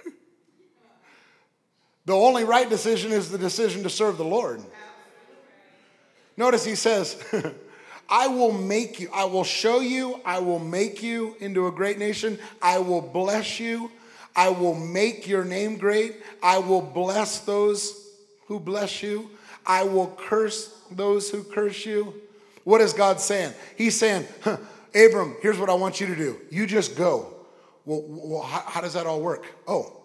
the 2.06 2.14
only 2.14 2.44
right 2.44 2.70
decision 2.70 3.12
is 3.12 3.30
the 3.30 3.38
decision 3.38 3.84
to 3.84 3.90
serve 3.90 4.18
the 4.18 4.26
Lord. 4.26 4.62
Notice 6.38 6.64
he 6.64 6.76
says, 6.76 7.22
I 8.10 8.28
will 8.28 8.54
make 8.54 9.00
you, 9.00 9.10
I 9.14 9.26
will 9.26 9.44
show 9.44 9.80
you, 9.80 10.22
I 10.24 10.40
will 10.40 10.60
make 10.60 11.04
you 11.04 11.36
into 11.40 11.68
a 11.68 11.72
great 11.72 11.98
nation, 11.98 12.40
I 12.62 12.78
will 12.78 13.02
bless 13.02 13.60
you, 13.60 13.92
I 14.36 14.50
will 14.50 14.76
make 14.76 15.28
your 15.28 15.44
name 15.44 15.78
great, 15.78 16.16
I 16.42 16.60
will 16.60 16.82
bless 16.82 17.40
those 17.40 18.12
who 18.46 18.60
bless 18.60 19.04
you, 19.04 19.30
I 19.66 19.84
will 19.84 20.16
curse 20.18 20.80
those 20.92 21.30
who 21.30 21.44
curse 21.44 21.86
you. 21.86 22.14
What 22.64 22.82
is 22.82 22.94
God 22.94 23.20
saying? 23.20 23.54
He's 23.76 23.98
saying, 23.98 24.26
Abram, 24.96 25.36
here's 25.42 25.60
what 25.60 25.70
I 25.70 25.74
want 25.74 26.00
you 26.00 26.08
to 26.08 26.16
do. 26.16 26.40
You 26.50 26.66
just 26.66 26.96
go. 26.96 27.34
Well, 27.86 28.04
well 28.08 28.42
how, 28.42 28.62
how 28.66 28.82
does 28.82 28.94
that 28.94 29.06
all 29.06 29.22
work? 29.22 29.46
Oh, 29.68 30.02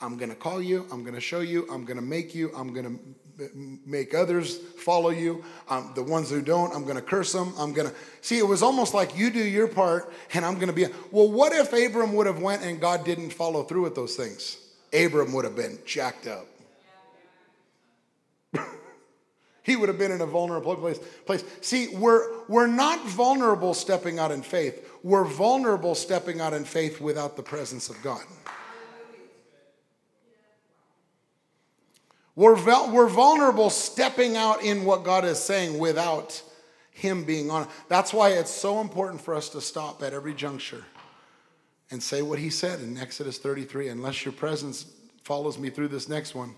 I'm 0.00 0.16
going 0.16 0.30
to 0.30 0.36
call 0.36 0.60
you. 0.60 0.86
I'm 0.90 1.02
going 1.02 1.14
to 1.14 1.20
show 1.20 1.40
you. 1.40 1.66
I'm 1.70 1.84
going 1.84 1.96
to 1.96 2.02
make 2.04 2.34
you. 2.34 2.50
I'm 2.56 2.72
going 2.72 2.98
to 3.38 3.48
make 3.86 4.14
others 4.14 4.58
follow 4.58 5.10
you. 5.10 5.44
Um, 5.68 5.92
the 5.94 6.02
ones 6.02 6.30
who 6.30 6.42
don't, 6.42 6.74
I'm 6.74 6.84
going 6.84 6.96
to 6.96 7.02
curse 7.02 7.32
them. 7.32 7.54
I'm 7.58 7.72
going 7.72 7.88
to 7.88 7.94
see. 8.20 8.38
It 8.38 8.46
was 8.46 8.62
almost 8.62 8.94
like 8.94 9.16
you 9.16 9.30
do 9.30 9.42
your 9.42 9.68
part, 9.68 10.12
and 10.34 10.44
I'm 10.44 10.54
going 10.54 10.68
to 10.68 10.72
be. 10.72 10.86
Well, 11.10 11.30
what 11.30 11.52
if 11.52 11.72
Abram 11.72 12.14
would 12.14 12.26
have 12.26 12.42
went 12.42 12.62
and 12.62 12.80
God 12.80 13.04
didn't 13.04 13.30
follow 13.30 13.62
through 13.62 13.82
with 13.82 13.94
those 13.94 14.16
things? 14.16 14.58
Abram 14.92 15.32
would 15.32 15.44
have 15.44 15.56
been 15.56 15.78
jacked 15.86 16.26
up. 16.26 16.46
He 19.62 19.76
would 19.76 19.88
have 19.88 19.98
been 19.98 20.10
in 20.10 20.20
a 20.20 20.26
vulnerable 20.26 20.74
place. 20.74 20.98
place. 21.24 21.44
See, 21.60 21.88
we're, 21.96 22.44
we're 22.48 22.66
not 22.66 23.04
vulnerable 23.06 23.74
stepping 23.74 24.18
out 24.18 24.32
in 24.32 24.42
faith. 24.42 24.88
We're 25.02 25.24
vulnerable 25.24 25.94
stepping 25.94 26.40
out 26.40 26.52
in 26.52 26.64
faith 26.64 27.00
without 27.00 27.36
the 27.36 27.42
presence 27.42 27.88
of 27.88 28.00
God. 28.02 28.22
We're, 32.34 32.56
we're 32.90 33.08
vulnerable 33.08 33.70
stepping 33.70 34.36
out 34.36 34.62
in 34.62 34.84
what 34.84 35.04
God 35.04 35.24
is 35.24 35.38
saying 35.38 35.78
without 35.78 36.42
Him 36.90 37.24
being 37.24 37.50
on. 37.50 37.68
That's 37.88 38.12
why 38.12 38.30
it's 38.30 38.50
so 38.50 38.80
important 38.80 39.20
for 39.20 39.34
us 39.34 39.50
to 39.50 39.60
stop 39.60 40.02
at 40.02 40.14
every 40.14 40.34
juncture 40.34 40.84
and 41.90 42.02
say 42.02 42.22
what 42.22 42.38
He 42.38 42.48
said 42.48 42.80
in 42.80 42.96
Exodus 42.96 43.38
33 43.38 43.88
unless 43.88 44.24
your 44.24 44.32
presence 44.32 44.86
follows 45.24 45.58
me 45.58 45.68
through 45.68 45.88
this 45.88 46.08
next 46.08 46.34
one. 46.34 46.54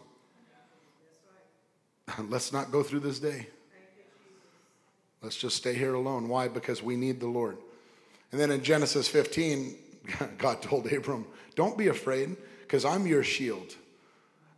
Let's 2.29 2.53
not 2.53 2.71
go 2.71 2.83
through 2.83 3.01
this 3.01 3.19
day. 3.19 3.49
Let's 5.23 5.37
just 5.37 5.57
stay 5.57 5.75
here 5.75 5.95
alone. 5.95 6.29
Why? 6.29 6.49
Because 6.49 6.83
we 6.83 6.97
need 6.97 7.19
the 7.19 7.27
Lord. 7.27 7.57
And 8.31 8.41
then 8.41 8.51
in 8.51 8.63
Genesis 8.63 9.09
15, 9.09 9.75
God 10.39 10.61
told 10.61 10.93
Abram, 10.93 11.27
Don't 11.55 11.79
be 11.79 11.89
afraid, 11.89 12.37
because 12.63 12.85
I'm 12.85 13.07
your 13.07 13.23
shield 13.23 13.75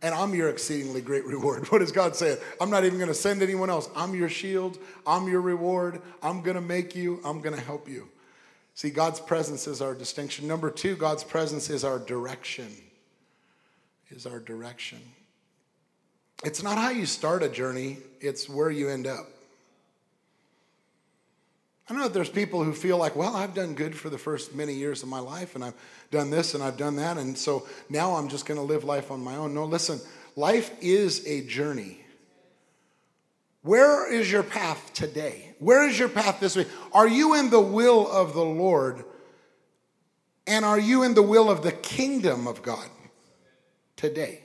and 0.01 0.13
I'm 0.13 0.33
your 0.35 0.49
exceedingly 0.49 1.01
great 1.01 1.25
reward. 1.25 1.67
What 1.71 1.81
is 1.81 1.91
God 1.91 2.15
saying? 2.15 2.37
I'm 2.61 2.69
not 2.69 2.85
even 2.85 2.97
going 2.97 3.09
to 3.09 3.15
send 3.15 3.41
anyone 3.41 3.69
else. 3.69 3.89
I'm 3.95 4.13
your 4.13 4.29
shield. 4.29 4.77
I'm 5.05 5.27
your 5.27 5.41
reward. 5.41 6.01
I'm 6.21 6.41
going 6.41 6.55
to 6.55 6.61
make 6.61 6.95
you. 6.95 7.19
I'm 7.23 7.41
going 7.41 7.55
to 7.55 7.61
help 7.61 7.89
you. 7.89 8.07
See, 8.75 8.89
God's 8.89 9.19
presence 9.19 9.67
is 9.67 9.81
our 9.81 9.95
distinction. 9.95 10.47
Number 10.47 10.69
two, 10.69 10.95
God's 10.95 11.23
presence 11.23 11.69
is 11.69 11.83
our 11.83 11.97
direction. 11.97 12.67
Is 14.09 14.25
our 14.25 14.39
direction. 14.39 14.99
It's 16.43 16.61
not 16.61 16.77
how 16.77 16.89
you 16.89 17.05
start 17.05 17.43
a 17.43 17.49
journey, 17.49 17.97
it's 18.19 18.47
where 18.47 18.69
you 18.69 18.89
end 18.89 19.07
up. 19.07 19.27
I 21.89 21.93
know 21.93 22.03
that 22.03 22.13
there's 22.13 22.29
people 22.29 22.63
who 22.63 22.73
feel 22.73 22.97
like, 22.97 23.15
well, 23.15 23.35
I've 23.35 23.53
done 23.53 23.73
good 23.73 23.95
for 23.95 24.09
the 24.09 24.17
first 24.17 24.53
many 24.53 24.73
years 24.73 25.03
of 25.03 25.09
my 25.09 25.19
life, 25.19 25.55
and 25.55 25.63
I've 25.63 25.73
done 26.11 26.29
this 26.29 26.53
and 26.53 26.61
I've 26.61 26.77
done 26.77 26.97
that, 26.97 27.17
and 27.17 27.37
so 27.37 27.65
now 27.89 28.15
I'm 28.15 28.27
just 28.27 28.45
going 28.45 28.59
to 28.59 28.65
live 28.65 28.83
life 28.83 29.09
on 29.09 29.23
my 29.23 29.35
own. 29.35 29.53
No, 29.53 29.65
listen, 29.65 29.99
life 30.35 30.71
is 30.81 31.25
a 31.25 31.41
journey. 31.47 32.01
Where 33.61 34.11
is 34.11 34.31
your 34.31 34.43
path 34.43 34.93
today? 34.93 35.55
Where 35.59 35.87
is 35.87 35.97
your 35.97 36.09
path 36.09 36.39
this 36.39 36.55
week? 36.55 36.67
Are 36.93 37.07
you 37.07 37.35
in 37.35 37.49
the 37.49 37.59
will 37.59 38.09
of 38.09 38.33
the 38.33 38.45
Lord? 38.45 39.03
And 40.45 40.63
are 40.63 40.79
you 40.79 41.03
in 41.03 41.13
the 41.13 41.23
will 41.23 41.49
of 41.49 41.63
the 41.63 41.71
kingdom 41.71 42.47
of 42.47 42.61
God 42.61 42.87
today? 43.95 44.41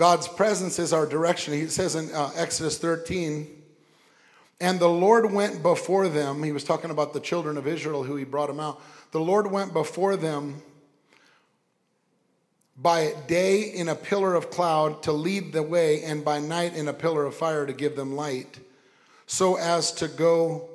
God's 0.00 0.28
presence 0.28 0.78
is 0.78 0.94
our 0.94 1.04
direction. 1.04 1.52
He 1.52 1.66
says 1.66 1.94
in 1.94 2.10
uh, 2.14 2.30
Exodus 2.34 2.78
13, 2.78 3.46
and 4.58 4.80
the 4.80 4.88
Lord 4.88 5.30
went 5.30 5.62
before 5.62 6.08
them. 6.08 6.42
He 6.42 6.52
was 6.52 6.64
talking 6.64 6.90
about 6.90 7.12
the 7.12 7.20
children 7.20 7.58
of 7.58 7.66
Israel 7.66 8.02
who 8.02 8.16
he 8.16 8.24
brought 8.24 8.46
them 8.46 8.60
out. 8.60 8.80
The 9.10 9.20
Lord 9.20 9.50
went 9.50 9.74
before 9.74 10.16
them 10.16 10.62
by 12.78 13.12
day 13.26 13.60
in 13.60 13.90
a 13.90 13.94
pillar 13.94 14.34
of 14.34 14.50
cloud 14.50 15.02
to 15.02 15.12
lead 15.12 15.52
the 15.52 15.62
way, 15.62 16.02
and 16.02 16.24
by 16.24 16.40
night 16.40 16.74
in 16.74 16.88
a 16.88 16.94
pillar 16.94 17.26
of 17.26 17.34
fire 17.34 17.66
to 17.66 17.74
give 17.74 17.94
them 17.94 18.16
light, 18.16 18.58
so 19.26 19.58
as 19.58 19.92
to 19.92 20.08
go 20.08 20.70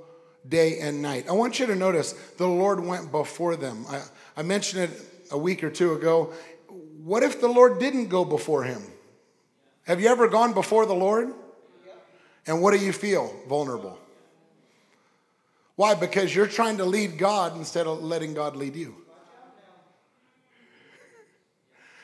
day 0.47 0.77
and 0.81 1.01
night. 1.01 1.27
I 1.27 1.31
want 1.31 1.57
you 1.59 1.65
to 1.65 1.75
notice 1.75 2.11
the 2.37 2.47
Lord 2.47 2.79
went 2.79 3.11
before 3.11 3.55
them. 3.55 3.87
I, 3.89 4.03
I 4.37 4.43
mentioned 4.43 4.83
it 4.83 5.01
a 5.31 5.37
week 5.39 5.63
or 5.63 5.71
two 5.71 5.93
ago. 5.93 6.31
What 7.03 7.23
if 7.23 7.41
the 7.41 7.47
Lord 7.47 7.79
didn't 7.79 8.09
go 8.09 8.23
before 8.23 8.65
him? 8.65 8.83
Have 9.85 10.01
you 10.01 10.07
ever 10.09 10.27
gone 10.27 10.53
before 10.53 10.85
the 10.85 10.93
Lord? 10.93 11.33
And 12.47 12.61
what 12.61 12.77
do 12.77 12.83
you 12.83 12.91
feel? 12.91 13.33
Vulnerable. 13.47 13.97
Why? 15.75 15.95
Because 15.95 16.33
you're 16.33 16.47
trying 16.47 16.77
to 16.77 16.85
lead 16.85 17.17
God 17.17 17.57
instead 17.57 17.87
of 17.87 18.01
letting 18.03 18.33
God 18.33 18.55
lead 18.55 18.75
you. 18.75 18.95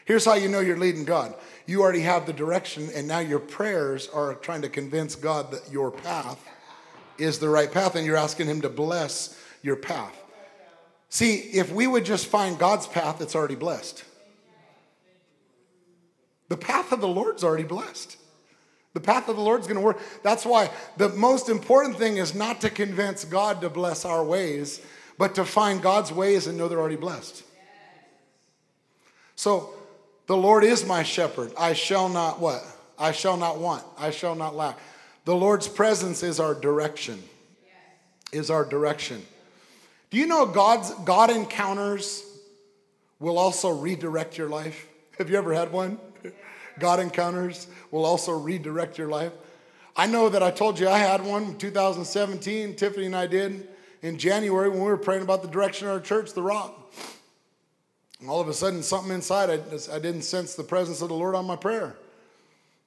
Here's 0.06 0.26
how 0.26 0.34
you 0.34 0.50
know 0.50 0.60
you're 0.60 0.78
leading 0.78 1.06
God. 1.06 1.36
You 1.66 1.82
already 1.82 2.02
have 2.02 2.26
the 2.26 2.34
direction, 2.34 2.90
and 2.94 3.08
now 3.08 3.20
your 3.20 3.40
prayers 3.40 4.10
are 4.10 4.34
trying 4.36 4.64
to 4.64 4.70
convince 4.70 5.16
God 5.16 5.52
that 5.52 5.72
your 5.72 5.92
path 5.92 6.40
is 7.18 7.40
the 7.40 7.50
right 7.50 7.72
path, 7.72 7.96
and 7.96 8.06
you're 8.06 8.18
asking 8.18 8.48
Him 8.48 8.62
to 8.62 8.70
bless 8.70 9.40
your 9.62 9.76
path. 9.76 10.18
See, 11.10 11.36
if 11.36 11.72
we 11.72 11.88
would 11.88 12.04
just 12.04 12.28
find 12.28 12.58
God's 12.58 12.88
path, 12.88 13.22
it's 13.22 13.36
already 13.36 13.56
blessed. 13.56 14.04
The 16.52 16.58
path 16.58 16.92
of 16.92 17.00
the 17.00 17.08
Lord's 17.08 17.46
already 17.46 17.64
blessed. 17.64 18.18
The 18.94 19.00
path 19.00 19.30
of 19.30 19.38
the 19.38 19.42
Lord's 19.42 19.68
going 19.68 19.80
to 19.80 19.86
work. 19.86 20.02
That's 20.22 20.46
why 20.46 20.70
the 20.98 21.08
most 21.08 21.48
important 21.48 21.98
thing 21.98 22.18
is 22.18 22.36
not 22.36 22.60
to 22.60 22.70
convince 22.70 23.24
God 23.24 23.62
to 23.62 23.70
bless 23.70 24.04
our 24.04 24.22
ways, 24.22 24.82
but 25.18 25.34
to 25.36 25.46
find 25.46 25.82
God's 25.82 26.12
ways 26.12 26.48
and 26.48 26.58
know 26.58 26.68
they're 26.68 26.82
already 26.82 26.98
blessed. 26.98 27.44
So 29.38 29.70
the 30.28 30.36
Lord 30.36 30.66
is 30.66 30.86
my 30.86 31.04
shepherd. 31.04 31.54
I 31.58 31.72
shall 31.72 32.10
not 32.10 32.42
what? 32.42 32.66
I 33.00 33.14
shall 33.14 33.38
not 33.38 33.58
want. 33.58 33.86
I 33.98 34.12
shall 34.12 34.36
not 34.36 34.54
lack. 34.54 34.78
The 35.24 35.34
Lord's 35.34 35.70
presence 35.70 36.22
is 36.22 36.38
our 36.38 36.54
direction. 36.54 37.24
Is 38.34 38.50
our 38.50 38.66
direction. 38.66 39.26
Do 40.10 40.18
you 40.18 40.26
know 40.26 40.46
God's 40.46 40.94
God 41.06 41.30
encounters 41.30 42.26
will 43.22 43.38
also 43.38 43.70
redirect 43.70 44.38
your 44.38 44.50
life? 44.50 44.86
Have 45.18 45.30
you 45.30 45.38
ever 45.38 45.54
had 45.54 45.72
one? 45.72 45.98
God 46.80 47.00
encounters 47.00 47.68
will 47.92 48.06
also 48.06 48.32
redirect 48.32 48.98
your 48.98 49.10
life. 49.10 49.34
I 49.96 50.08
know 50.08 50.30
that 50.30 50.42
I 50.42 50.52
told 50.52 50.80
you 50.80 50.88
I 50.88 50.98
had 50.98 51.24
one 51.24 51.44
in 51.44 51.58
2017. 51.58 52.76
Tiffany 52.76 53.06
and 53.06 53.16
I 53.16 53.28
did 53.28 53.68
in 54.02 54.18
January 54.18 54.70
when 54.70 54.80
we 54.80 54.86
were 54.86 54.98
praying 54.98 55.22
about 55.22 55.42
the 55.42 55.48
direction 55.48 55.88
of 55.88 55.94
our 55.94 56.00
church, 56.00 56.34
the 56.34 56.42
rock. 56.42 56.78
And 58.20 58.30
all 58.30 58.40
of 58.40 58.48
a 58.48 58.54
sudden, 58.54 58.84
something 58.84 59.12
inside, 59.12 59.50
I, 59.50 59.96
I 59.96 60.00
didn't 60.00 60.22
sense 60.22 60.56
the 60.56 60.64
presence 60.64 61.02
of 61.02 61.10
the 61.10 61.16
Lord 61.16 61.36
on 61.36 61.46
my 61.46 61.56
prayer. 61.56 61.96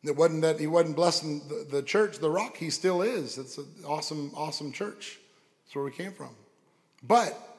It 0.03 0.17
wasn't 0.17 0.43
that 0.43 0.61
he 0.61 0.67
wasn't 0.67 0.97
blessing 0.97 1.41
the, 1.49 1.67
the 1.71 1.83
church, 1.83 2.19
the 2.19 2.31
rock, 2.31 2.57
he 2.57 2.71
still 2.71 3.03
is. 3.03 3.39
It's 3.39 3.59
an 3.59 3.67
awesome, 3.87 4.31
awesome 4.35 4.71
church. 4.71 5.19
That's 5.65 5.75
where 5.75 5.85
we 5.85 5.91
came 5.91 6.13
from. 6.13 6.31
But 7.03 7.54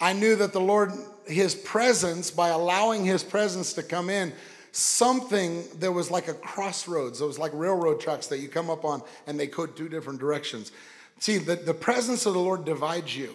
I 0.00 0.12
knew 0.12 0.36
that 0.36 0.52
the 0.52 0.60
Lord, 0.60 0.92
his 1.26 1.54
presence, 1.54 2.30
by 2.30 2.48
allowing 2.48 3.04
his 3.04 3.24
presence 3.24 3.72
to 3.74 3.82
come 3.82 4.10
in, 4.10 4.32
something 4.70 5.64
that 5.80 5.90
was 5.90 6.10
like 6.10 6.28
a 6.28 6.34
crossroads. 6.34 7.20
It 7.20 7.26
was 7.26 7.38
like 7.38 7.52
railroad 7.54 8.00
tracks 8.00 8.28
that 8.28 8.38
you 8.38 8.48
come 8.48 8.70
up 8.70 8.84
on 8.84 9.02
and 9.26 9.38
they 9.38 9.46
go 9.46 9.66
two 9.66 9.88
different 9.88 10.20
directions. 10.20 10.70
See, 11.18 11.38
the, 11.38 11.56
the 11.56 11.74
presence 11.74 12.26
of 12.26 12.34
the 12.34 12.40
Lord 12.40 12.64
divides 12.64 13.16
you. 13.16 13.34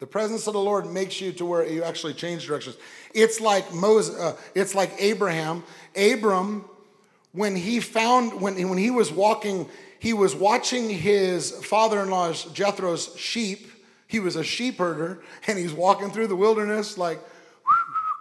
The 0.00 0.06
presence 0.06 0.48
of 0.48 0.54
the 0.54 0.60
Lord 0.60 0.90
makes 0.90 1.20
you 1.20 1.32
to 1.34 1.46
where 1.46 1.64
you 1.66 1.84
actually 1.84 2.14
change 2.14 2.46
directions. 2.46 2.76
It's 3.14 3.40
like 3.40 3.72
Moses, 3.72 4.18
uh, 4.18 4.36
it's 4.54 4.74
like 4.74 4.92
Abraham. 4.98 5.62
Abram, 5.96 6.64
when 7.32 7.54
he 7.54 7.78
found, 7.78 8.40
when, 8.40 8.68
when 8.68 8.78
he 8.78 8.90
was 8.90 9.12
walking, 9.12 9.68
he 10.00 10.12
was 10.12 10.34
watching 10.34 10.90
his 10.90 11.52
father-in-law's 11.64 12.44
Jethro's 12.46 13.14
sheep. 13.16 13.70
He 14.14 14.20
was 14.20 14.36
a 14.36 14.44
sheep 14.44 14.78
herder, 14.78 15.24
and 15.48 15.58
he's 15.58 15.72
walking 15.72 16.08
through 16.08 16.28
the 16.28 16.36
wilderness 16.36 16.96
like, 16.96 17.18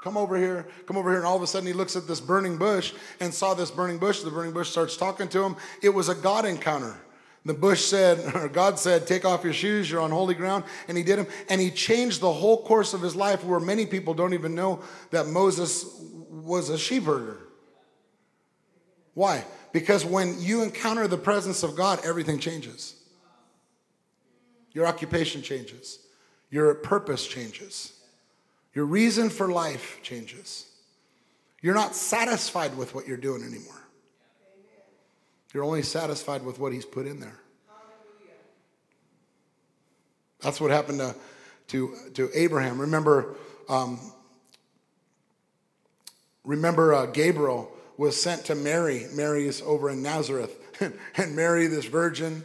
come 0.04 0.18
over 0.18 0.36
here, 0.36 0.66
come 0.88 0.98
over 0.98 1.12
here. 1.12 1.20
And 1.20 1.28
all 1.28 1.36
of 1.36 1.44
a 1.44 1.46
sudden 1.46 1.68
he 1.68 1.74
looks 1.74 1.96
at 1.96 2.08
this 2.08 2.20
burning 2.20 2.58
bush 2.58 2.96
and 3.20 3.32
saw 3.32 3.54
this 3.54 3.70
burning 3.70 4.00
bush. 4.00 4.22
The 4.22 4.32
burning 4.32 4.54
bush 4.54 4.70
starts 4.70 4.98
talking 4.98 5.28
to 5.28 5.44
him. 5.44 5.56
It 5.84 5.90
was 5.90 6.10
a 6.10 6.16
God 6.16 6.46
encounter. 6.46 7.00
The 7.46 7.54
bush 7.54 7.86
said, 7.86 8.18
or 8.36 8.50
God 8.50 8.80
said, 8.80 9.06
take 9.06 9.24
off 9.24 9.44
your 9.44 9.54
shoes, 9.54 9.92
you're 9.92 10.02
on 10.02 10.10
holy 10.10 10.34
ground. 10.34 10.64
And 10.88 10.98
he 10.98 11.04
did 11.04 11.20
them. 11.20 11.28
And 11.48 11.62
he 11.62 11.70
changed 11.70 12.22
the 12.22 12.34
whole 12.34 12.64
course 12.64 12.96
of 12.96 13.02
his 13.04 13.16
life 13.16 13.44
where 13.44 13.60
many 13.60 13.86
people 13.86 14.16
don't 14.16 14.34
even 14.34 14.56
know 14.56 14.82
that 15.12 15.28
Moses 15.28 15.86
was 16.32 16.70
a 16.70 16.78
sheep 16.80 17.04
herder. 17.04 17.38
Why? 19.14 19.46
Because 19.72 20.04
when 20.04 20.42
you 20.42 20.64
encounter 20.64 21.08
the 21.08 21.20
presence 21.20 21.62
of 21.62 21.76
God, 21.76 22.00
everything 22.04 22.40
changes. 22.40 22.96
Your 24.74 24.88
occupation 24.88 25.42
changes, 25.42 26.00
your 26.50 26.74
purpose 26.74 27.28
changes, 27.28 27.94
your 28.74 28.86
reason 28.86 29.30
for 29.30 29.50
life 29.50 30.00
changes. 30.02 30.66
You're 31.62 31.76
not 31.76 31.96
satisfied 31.96 32.76
with 32.76 32.94
what 32.94 33.08
you're 33.08 33.18
doing 33.18 33.44
anymore. 33.44 33.82
You're 35.54 35.64
only 35.64 35.84
satisfied 35.84 36.44
with 36.44 36.60
what 36.60 36.74
He's 36.74 36.86
put 36.86 37.06
in 37.06 37.20
there. 37.20 37.40
That's 40.42 40.60
what 40.60 40.72
happened 40.72 41.00
to, 41.00 41.16
to, 41.68 41.96
to 42.16 42.30
Abraham. 42.34 42.82
Remember, 42.82 43.36
um, 43.70 44.00
remember 46.44 46.94
uh, 46.94 47.06
Gabriel 47.06 47.72
was 47.98 48.22
sent 48.22 48.46
to 48.46 48.56
Mary. 48.56 49.06
Mary 49.14 49.48
is 49.48 49.62
over 49.62 49.90
in 49.90 50.02
Nazareth. 50.02 50.60
and 51.16 51.36
Mary, 51.36 51.68
this 51.68 51.86
virgin, 51.86 52.44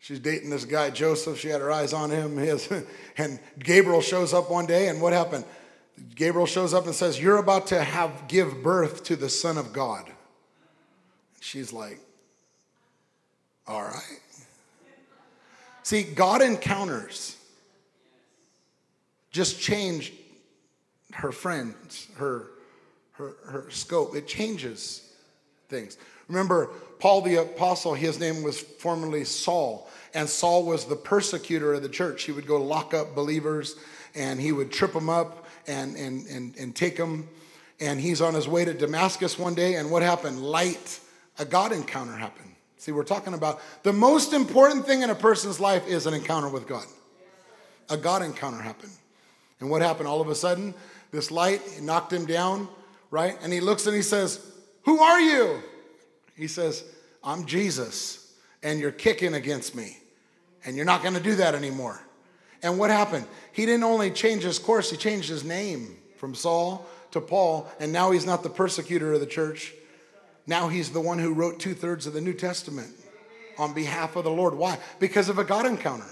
she's 0.00 0.18
dating 0.18 0.50
this 0.50 0.64
guy, 0.64 0.90
Joseph. 0.90 1.38
She 1.38 1.48
had 1.48 1.60
her 1.60 1.70
eyes 1.70 1.92
on 1.92 2.10
him. 2.10 2.36
His, 2.36 2.68
and 3.16 3.38
Gabriel 3.58 4.00
shows 4.00 4.34
up 4.34 4.50
one 4.50 4.66
day, 4.66 4.88
and 4.88 5.00
what 5.00 5.12
happened? 5.12 5.44
Gabriel 6.14 6.46
shows 6.46 6.74
up 6.74 6.86
and 6.86 6.94
says, 6.94 7.20
You're 7.20 7.38
about 7.38 7.68
to 7.68 7.82
have 7.82 8.26
give 8.26 8.62
birth 8.62 9.04
to 9.04 9.16
the 9.16 9.28
Son 9.28 9.56
of 9.56 9.72
God. 9.72 10.10
She's 11.40 11.72
like, 11.72 12.00
All 13.66 13.82
right. 13.82 14.20
See, 15.82 16.02
God 16.02 16.42
encounters 16.42 17.36
just 19.30 19.60
changed 19.60 20.12
her 21.12 21.32
friends, 21.32 22.08
her 22.16 22.50
her, 23.20 23.36
her 23.44 23.70
scope. 23.70 24.16
It 24.16 24.26
changes 24.26 25.12
things. 25.68 25.98
Remember, 26.28 26.70
Paul 27.00 27.22
the 27.22 27.36
apostle, 27.36 27.94
his 27.94 28.20
name 28.20 28.42
was 28.42 28.60
formerly 28.60 29.24
Saul, 29.24 29.88
and 30.14 30.28
Saul 30.28 30.64
was 30.64 30.84
the 30.84 30.96
persecutor 30.96 31.74
of 31.74 31.82
the 31.82 31.88
church. 31.88 32.24
He 32.24 32.32
would 32.32 32.46
go 32.46 32.62
lock 32.62 32.94
up 32.94 33.14
believers 33.14 33.76
and 34.14 34.40
he 34.40 34.52
would 34.52 34.72
trip 34.72 34.92
them 34.92 35.08
up 35.08 35.46
and, 35.66 35.96
and, 35.96 36.26
and, 36.26 36.56
and 36.56 36.74
take 36.74 36.96
them. 36.96 37.28
And 37.78 38.00
he's 38.00 38.20
on 38.20 38.34
his 38.34 38.48
way 38.48 38.64
to 38.64 38.74
Damascus 38.74 39.38
one 39.38 39.54
day, 39.54 39.76
and 39.76 39.90
what 39.90 40.02
happened? 40.02 40.42
Light, 40.42 41.00
a 41.38 41.44
God 41.44 41.72
encounter 41.72 42.12
happened. 42.12 42.54
See, 42.76 42.92
we're 42.92 43.04
talking 43.04 43.34
about 43.34 43.60
the 43.82 43.92
most 43.92 44.32
important 44.32 44.86
thing 44.86 45.02
in 45.02 45.10
a 45.10 45.14
person's 45.14 45.60
life 45.60 45.86
is 45.86 46.06
an 46.06 46.14
encounter 46.14 46.48
with 46.48 46.66
God. 46.66 46.84
A 47.88 47.96
God 47.96 48.22
encounter 48.22 48.58
happened. 48.60 48.92
And 49.60 49.70
what 49.70 49.82
happened? 49.82 50.08
All 50.08 50.20
of 50.20 50.28
a 50.28 50.34
sudden, 50.34 50.74
this 51.10 51.30
light 51.30 51.80
knocked 51.80 52.12
him 52.12 52.26
down 52.26 52.68
right? 53.10 53.36
And 53.42 53.52
he 53.52 53.60
looks 53.60 53.86
and 53.86 53.94
he 53.94 54.02
says, 54.02 54.44
Who 54.84 55.00
are 55.00 55.20
you? 55.20 55.62
He 56.40 56.48
says, 56.48 56.84
I'm 57.22 57.44
Jesus, 57.44 58.32
and 58.62 58.80
you're 58.80 58.92
kicking 58.92 59.34
against 59.34 59.74
me, 59.74 59.98
and 60.64 60.74
you're 60.74 60.86
not 60.86 61.02
going 61.02 61.12
to 61.12 61.20
do 61.20 61.34
that 61.34 61.54
anymore. 61.54 62.00
And 62.62 62.78
what 62.78 62.88
happened? 62.88 63.26
He 63.52 63.66
didn't 63.66 63.84
only 63.84 64.10
change 64.10 64.42
his 64.42 64.58
course, 64.58 64.90
he 64.90 64.96
changed 64.96 65.28
his 65.28 65.44
name 65.44 65.98
from 66.16 66.34
Saul 66.34 66.86
to 67.10 67.20
Paul, 67.20 67.70
and 67.78 67.92
now 67.92 68.10
he's 68.10 68.24
not 68.24 68.42
the 68.42 68.48
persecutor 68.48 69.12
of 69.12 69.20
the 69.20 69.26
church. 69.26 69.74
Now 70.46 70.68
he's 70.68 70.88
the 70.88 71.00
one 71.00 71.18
who 71.18 71.34
wrote 71.34 71.60
two 71.60 71.74
thirds 71.74 72.06
of 72.06 72.14
the 72.14 72.22
New 72.22 72.32
Testament 72.32 72.94
on 73.58 73.74
behalf 73.74 74.16
of 74.16 74.24
the 74.24 74.30
Lord. 74.30 74.54
Why? 74.54 74.78
Because 74.98 75.28
of 75.28 75.38
a 75.38 75.44
God 75.44 75.66
encounter. 75.66 76.08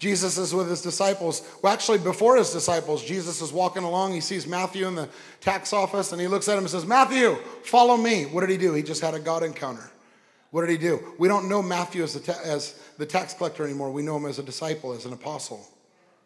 Jesus 0.00 0.38
is 0.38 0.54
with 0.54 0.70
his 0.70 0.80
disciples. 0.80 1.46
Well, 1.62 1.70
actually, 1.70 1.98
before 1.98 2.36
his 2.36 2.50
disciples, 2.50 3.04
Jesus 3.04 3.42
is 3.42 3.52
walking 3.52 3.82
along. 3.82 4.14
He 4.14 4.22
sees 4.22 4.46
Matthew 4.46 4.88
in 4.88 4.94
the 4.94 5.10
tax 5.42 5.74
office 5.74 6.12
and 6.12 6.20
he 6.20 6.26
looks 6.26 6.48
at 6.48 6.54
him 6.54 6.60
and 6.60 6.70
says, 6.70 6.86
Matthew, 6.86 7.34
follow 7.64 7.98
me. 7.98 8.24
What 8.24 8.40
did 8.40 8.48
he 8.48 8.56
do? 8.56 8.72
He 8.72 8.82
just 8.82 9.02
had 9.02 9.12
a 9.12 9.20
God 9.20 9.42
encounter. 9.42 9.90
What 10.52 10.62
did 10.62 10.70
he 10.70 10.78
do? 10.78 11.14
We 11.18 11.28
don't 11.28 11.50
know 11.50 11.60
Matthew 11.60 12.02
as 12.02 12.14
the, 12.14 12.20
ta- 12.20 12.40
as 12.42 12.80
the 12.96 13.04
tax 13.04 13.34
collector 13.34 13.62
anymore. 13.62 13.92
We 13.92 14.00
know 14.00 14.16
him 14.16 14.24
as 14.24 14.38
a 14.38 14.42
disciple, 14.42 14.94
as 14.94 15.04
an 15.04 15.12
apostle 15.12 15.68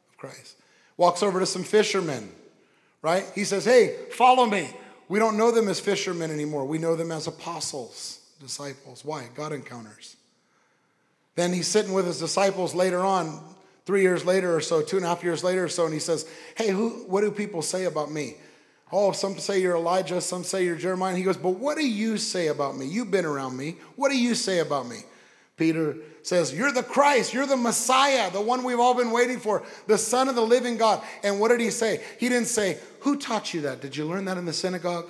of 0.08 0.16
Christ. 0.18 0.56
Walks 0.96 1.24
over 1.24 1.40
to 1.40 1.46
some 1.46 1.64
fishermen, 1.64 2.30
right? 3.02 3.26
He 3.34 3.42
says, 3.42 3.64
Hey, 3.64 3.96
follow 4.12 4.46
me. 4.46 4.70
We 5.08 5.18
don't 5.18 5.36
know 5.36 5.50
them 5.50 5.68
as 5.68 5.80
fishermen 5.80 6.30
anymore. 6.30 6.64
We 6.64 6.78
know 6.78 6.94
them 6.94 7.10
as 7.10 7.26
apostles, 7.26 8.20
disciples. 8.40 9.04
Why? 9.04 9.28
God 9.34 9.52
encounters. 9.52 10.14
Then 11.34 11.52
he's 11.52 11.66
sitting 11.66 11.92
with 11.92 12.06
his 12.06 12.20
disciples 12.20 12.72
later 12.72 13.00
on, 13.00 13.42
three 13.84 14.02
years 14.02 14.24
later 14.24 14.54
or 14.54 14.60
so, 14.60 14.82
two 14.82 14.96
and 14.96 15.04
a 15.04 15.08
half 15.08 15.22
years 15.22 15.44
later 15.44 15.64
or 15.64 15.68
so, 15.68 15.84
and 15.84 15.94
he 15.94 16.00
says, 16.00 16.26
Hey, 16.56 16.70
who, 16.70 17.04
what 17.06 17.20
do 17.20 17.30
people 17.30 17.62
say 17.62 17.84
about 17.84 18.10
me? 18.10 18.36
Oh, 18.92 19.12
some 19.12 19.38
say 19.38 19.60
you're 19.60 19.76
Elijah, 19.76 20.20
some 20.20 20.44
say 20.44 20.64
you're 20.64 20.76
Jeremiah. 20.76 21.10
And 21.10 21.18
he 21.18 21.24
goes, 21.24 21.36
But 21.36 21.50
what 21.50 21.76
do 21.76 21.86
you 21.86 22.16
say 22.16 22.48
about 22.48 22.76
me? 22.76 22.86
You've 22.86 23.10
been 23.10 23.24
around 23.24 23.56
me. 23.56 23.76
What 23.96 24.10
do 24.10 24.18
you 24.18 24.34
say 24.34 24.60
about 24.60 24.86
me? 24.86 24.98
Peter 25.56 25.96
says, 26.22 26.52
You're 26.52 26.72
the 26.72 26.82
Christ, 26.82 27.34
you're 27.34 27.46
the 27.46 27.56
Messiah, 27.56 28.30
the 28.30 28.40
one 28.40 28.64
we've 28.64 28.80
all 28.80 28.94
been 28.94 29.10
waiting 29.10 29.38
for, 29.38 29.62
the 29.86 29.98
Son 29.98 30.28
of 30.28 30.34
the 30.34 30.42
living 30.42 30.76
God. 30.76 31.02
And 31.22 31.40
what 31.40 31.48
did 31.48 31.60
he 31.60 31.70
say? 31.70 32.02
He 32.18 32.28
didn't 32.28 32.48
say, 32.48 32.78
Who 33.00 33.16
taught 33.16 33.54
you 33.54 33.62
that? 33.62 33.80
Did 33.80 33.96
you 33.96 34.04
learn 34.04 34.24
that 34.26 34.38
in 34.38 34.44
the 34.44 34.52
synagogue? 34.52 35.08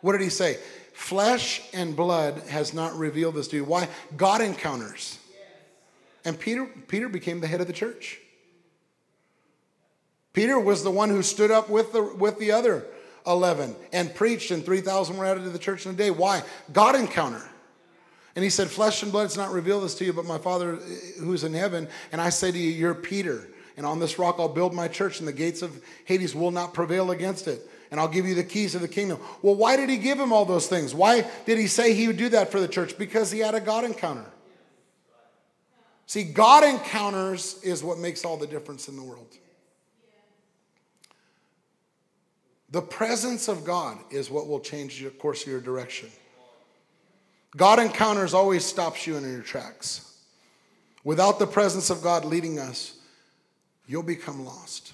What 0.00 0.12
did 0.12 0.20
he 0.20 0.30
say? 0.30 0.58
Flesh 0.92 1.62
and 1.72 1.96
blood 1.96 2.38
has 2.48 2.72
not 2.72 2.94
revealed 2.94 3.34
this 3.34 3.48
to 3.48 3.56
you. 3.56 3.64
Why? 3.64 3.88
God 4.16 4.40
encounters. 4.40 5.18
And 6.24 6.38
Peter, 6.38 6.66
Peter 6.88 7.08
became 7.08 7.40
the 7.40 7.46
head 7.46 7.60
of 7.60 7.66
the 7.66 7.72
church. 7.72 8.18
Peter 10.32 10.58
was 10.58 10.82
the 10.82 10.90
one 10.90 11.10
who 11.10 11.22
stood 11.22 11.50
up 11.50 11.70
with 11.70 11.92
the, 11.92 12.02
with 12.02 12.38
the 12.38 12.52
other 12.52 12.84
11 13.26 13.74
and 13.92 14.14
preached, 14.14 14.50
and 14.50 14.64
3,000 14.64 15.16
were 15.16 15.24
added 15.24 15.44
to 15.44 15.50
the 15.50 15.58
church 15.58 15.86
in 15.86 15.92
a 15.92 15.96
day. 15.96 16.10
Why? 16.10 16.42
God 16.72 16.96
encounter. 16.96 17.42
And 18.34 18.42
he 18.42 18.50
said, 18.50 18.68
Flesh 18.68 19.02
and 19.02 19.12
blood 19.12 19.24
has 19.24 19.36
not 19.36 19.52
revealed 19.52 19.84
this 19.84 19.94
to 19.96 20.04
you, 20.04 20.12
but 20.12 20.24
my 20.24 20.38
Father 20.38 20.74
eh, 20.74 21.20
who's 21.20 21.44
in 21.44 21.54
heaven. 21.54 21.88
And 22.10 22.20
I 22.20 22.30
say 22.30 22.50
to 22.50 22.58
you, 22.58 22.70
You're 22.70 22.94
Peter. 22.94 23.48
And 23.76 23.86
on 23.86 24.00
this 24.00 24.18
rock 24.18 24.36
I'll 24.38 24.48
build 24.48 24.74
my 24.74 24.88
church, 24.88 25.20
and 25.20 25.28
the 25.28 25.32
gates 25.32 25.62
of 25.62 25.82
Hades 26.04 26.34
will 26.34 26.50
not 26.50 26.74
prevail 26.74 27.10
against 27.12 27.46
it. 27.46 27.68
And 27.90 28.00
I'll 28.00 28.08
give 28.08 28.26
you 28.26 28.34
the 28.34 28.44
keys 28.44 28.74
of 28.74 28.80
the 28.80 28.88
kingdom. 28.88 29.20
Well, 29.40 29.54
why 29.54 29.76
did 29.76 29.88
he 29.88 29.98
give 29.98 30.18
him 30.18 30.32
all 30.32 30.44
those 30.44 30.66
things? 30.66 30.94
Why 30.94 31.24
did 31.46 31.58
he 31.58 31.68
say 31.68 31.94
he 31.94 32.08
would 32.08 32.16
do 32.16 32.28
that 32.30 32.50
for 32.50 32.58
the 32.58 32.66
church? 32.66 32.98
Because 32.98 33.30
he 33.30 33.38
had 33.38 33.54
a 33.54 33.60
God 33.60 33.84
encounter. 33.84 34.26
See, 36.06 36.24
God 36.24 36.64
encounters 36.64 37.60
is 37.62 37.82
what 37.82 37.98
makes 37.98 38.24
all 38.24 38.36
the 38.36 38.46
difference 38.46 38.88
in 38.88 38.96
the 38.96 39.02
world. 39.02 39.38
The 42.70 42.82
presence 42.82 43.48
of 43.48 43.64
God 43.64 43.98
is 44.10 44.30
what 44.30 44.48
will 44.48 44.60
change 44.60 45.00
the 45.00 45.10
course 45.10 45.42
of 45.42 45.48
your 45.48 45.60
direction. 45.60 46.10
God 47.56 47.78
encounters 47.78 48.34
always 48.34 48.64
stops 48.64 49.06
you 49.06 49.16
in 49.16 49.30
your 49.30 49.42
tracks. 49.42 50.18
Without 51.04 51.38
the 51.38 51.46
presence 51.46 51.88
of 51.90 52.02
God 52.02 52.24
leading 52.24 52.58
us, 52.58 52.96
you'll 53.86 54.02
become 54.02 54.44
lost. 54.44 54.92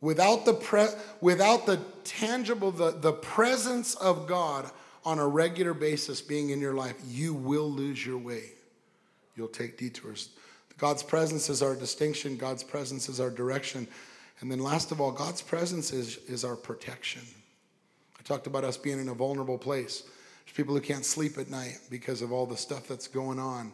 Without 0.00 0.44
the, 0.44 0.54
pre- 0.54 0.88
without 1.20 1.66
the 1.66 1.80
tangible, 2.04 2.72
the, 2.72 2.92
the 2.92 3.12
presence 3.12 3.94
of 3.96 4.26
God 4.26 4.70
on 5.04 5.18
a 5.18 5.26
regular 5.26 5.74
basis 5.74 6.20
being 6.20 6.50
in 6.50 6.60
your 6.60 6.74
life, 6.74 6.96
you 7.06 7.34
will 7.34 7.70
lose 7.70 8.04
your 8.04 8.18
way. 8.18 8.52
You'll 9.36 9.48
take 9.48 9.78
detours. 9.78 10.30
God's 10.78 11.02
presence 11.02 11.48
is 11.48 11.62
our 11.62 11.74
distinction, 11.74 12.36
God's 12.36 12.64
presence 12.64 13.08
is 13.08 13.20
our 13.20 13.30
direction. 13.30 13.86
And 14.40 14.50
then, 14.50 14.58
last 14.58 14.90
of 14.90 15.00
all, 15.00 15.12
God's 15.12 15.40
presence 15.40 15.92
is, 15.92 16.16
is 16.26 16.44
our 16.44 16.56
protection. 16.56 17.22
I 18.18 18.22
talked 18.24 18.48
about 18.48 18.64
us 18.64 18.76
being 18.76 19.00
in 19.00 19.08
a 19.08 19.14
vulnerable 19.14 19.58
place. 19.58 20.02
There's 20.44 20.56
people 20.56 20.74
who 20.74 20.80
can't 20.80 21.04
sleep 21.04 21.38
at 21.38 21.50
night 21.50 21.78
because 21.90 22.22
of 22.22 22.32
all 22.32 22.46
the 22.46 22.56
stuff 22.56 22.88
that's 22.88 23.06
going 23.06 23.38
on. 23.38 23.72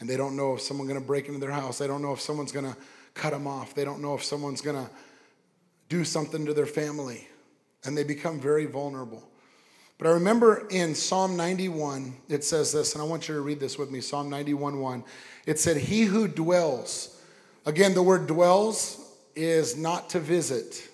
And 0.00 0.08
they 0.08 0.16
don't 0.16 0.36
know 0.36 0.54
if 0.54 0.60
someone's 0.60 0.88
going 0.88 1.00
to 1.00 1.06
break 1.06 1.28
into 1.28 1.40
their 1.40 1.50
house. 1.50 1.78
They 1.78 1.86
don't 1.86 2.02
know 2.02 2.12
if 2.12 2.20
someone's 2.20 2.52
going 2.52 2.66
to 2.66 2.76
cut 3.14 3.32
them 3.32 3.46
off. 3.46 3.74
They 3.74 3.84
don't 3.84 4.02
know 4.02 4.14
if 4.14 4.22
someone's 4.22 4.60
going 4.60 4.76
to 4.76 4.90
do 5.88 6.04
something 6.04 6.44
to 6.46 6.54
their 6.54 6.66
family. 6.66 7.26
And 7.84 7.96
they 7.96 8.04
become 8.04 8.40
very 8.40 8.66
vulnerable. 8.66 9.29
But 10.00 10.08
I 10.08 10.12
remember 10.12 10.66
in 10.70 10.94
Psalm 10.94 11.36
91, 11.36 12.16
it 12.30 12.42
says 12.42 12.72
this, 12.72 12.94
and 12.94 13.02
I 13.02 13.04
want 13.04 13.28
you 13.28 13.34
to 13.34 13.42
read 13.42 13.60
this 13.60 13.76
with 13.76 13.90
me 13.90 14.00
Psalm 14.00 14.30
91 14.30 14.80
1. 14.80 15.04
It 15.44 15.58
said, 15.58 15.76
He 15.76 16.04
who 16.04 16.26
dwells, 16.26 17.20
again, 17.66 17.92
the 17.92 18.02
word 18.02 18.26
dwells 18.26 19.14
is 19.36 19.76
not 19.76 20.08
to 20.10 20.18
visit. 20.18 20.88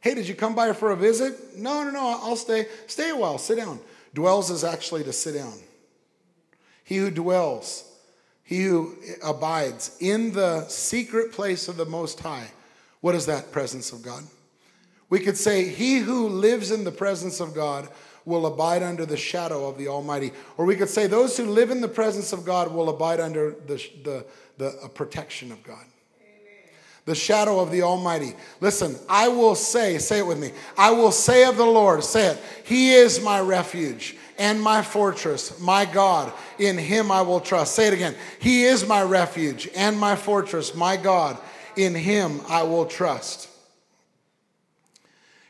Hey, 0.00 0.14
did 0.14 0.26
you 0.26 0.34
come 0.34 0.54
by 0.54 0.72
for 0.72 0.92
a 0.92 0.96
visit? 0.96 1.58
No, 1.58 1.84
no, 1.84 1.90
no, 1.90 2.18
I'll 2.22 2.36
stay. 2.36 2.68
Stay 2.86 3.10
a 3.10 3.16
while, 3.16 3.36
sit 3.36 3.58
down. 3.58 3.80
Dwells 4.14 4.48
is 4.48 4.64
actually 4.64 5.04
to 5.04 5.12
sit 5.12 5.34
down. 5.34 5.52
He 6.84 6.96
who 6.96 7.10
dwells, 7.10 7.84
he 8.44 8.62
who 8.62 8.96
abides 9.22 9.94
in 10.00 10.32
the 10.32 10.66
secret 10.68 11.32
place 11.32 11.68
of 11.68 11.76
the 11.76 11.84
Most 11.84 12.18
High. 12.20 12.50
What 13.02 13.14
is 13.14 13.26
that 13.26 13.52
presence 13.52 13.92
of 13.92 14.02
God? 14.02 14.24
We 15.10 15.20
could 15.20 15.36
say, 15.36 15.68
He 15.68 15.98
who 15.98 16.28
lives 16.28 16.70
in 16.70 16.84
the 16.84 16.90
presence 16.90 17.40
of 17.40 17.54
God 17.54 17.90
will 18.28 18.46
abide 18.46 18.82
under 18.82 19.06
the 19.06 19.16
shadow 19.16 19.66
of 19.66 19.78
the 19.78 19.88
Almighty. 19.88 20.32
Or 20.56 20.66
we 20.66 20.76
could 20.76 20.90
say, 20.90 21.06
Those 21.06 21.36
who 21.36 21.46
live 21.46 21.70
in 21.70 21.80
the 21.80 21.88
presence 21.88 22.32
of 22.32 22.44
God 22.44 22.72
will 22.72 22.90
abide 22.90 23.18
under 23.18 23.56
the, 23.66 23.82
the, 24.04 24.26
the 24.58 24.90
protection 24.94 25.50
of 25.50 25.62
God. 25.64 25.84
The 27.06 27.14
shadow 27.14 27.58
of 27.58 27.70
the 27.70 27.80
Almighty. 27.82 28.34
Listen, 28.60 28.94
I 29.08 29.28
will 29.28 29.54
say, 29.54 29.96
say 29.96 30.18
it 30.18 30.26
with 30.26 30.38
me. 30.38 30.52
I 30.76 30.90
will 30.90 31.10
say 31.10 31.46
of 31.46 31.56
the 31.56 31.64
Lord, 31.64 32.04
say 32.04 32.26
it, 32.26 32.38
He 32.64 32.92
is 32.92 33.22
my 33.22 33.40
refuge 33.40 34.14
and 34.38 34.60
my 34.60 34.82
fortress, 34.82 35.58
my 35.58 35.86
God. 35.86 36.30
In 36.58 36.76
Him 36.76 37.10
I 37.10 37.22
will 37.22 37.40
trust. 37.40 37.74
Say 37.74 37.88
it 37.88 37.94
again. 37.94 38.14
He 38.40 38.64
is 38.64 38.86
my 38.86 39.02
refuge 39.02 39.70
and 39.74 39.98
my 39.98 40.16
fortress, 40.16 40.74
my 40.74 40.98
God. 40.98 41.38
In 41.76 41.94
Him 41.94 42.42
I 42.46 42.62
will 42.62 42.84
trust. 42.84 43.48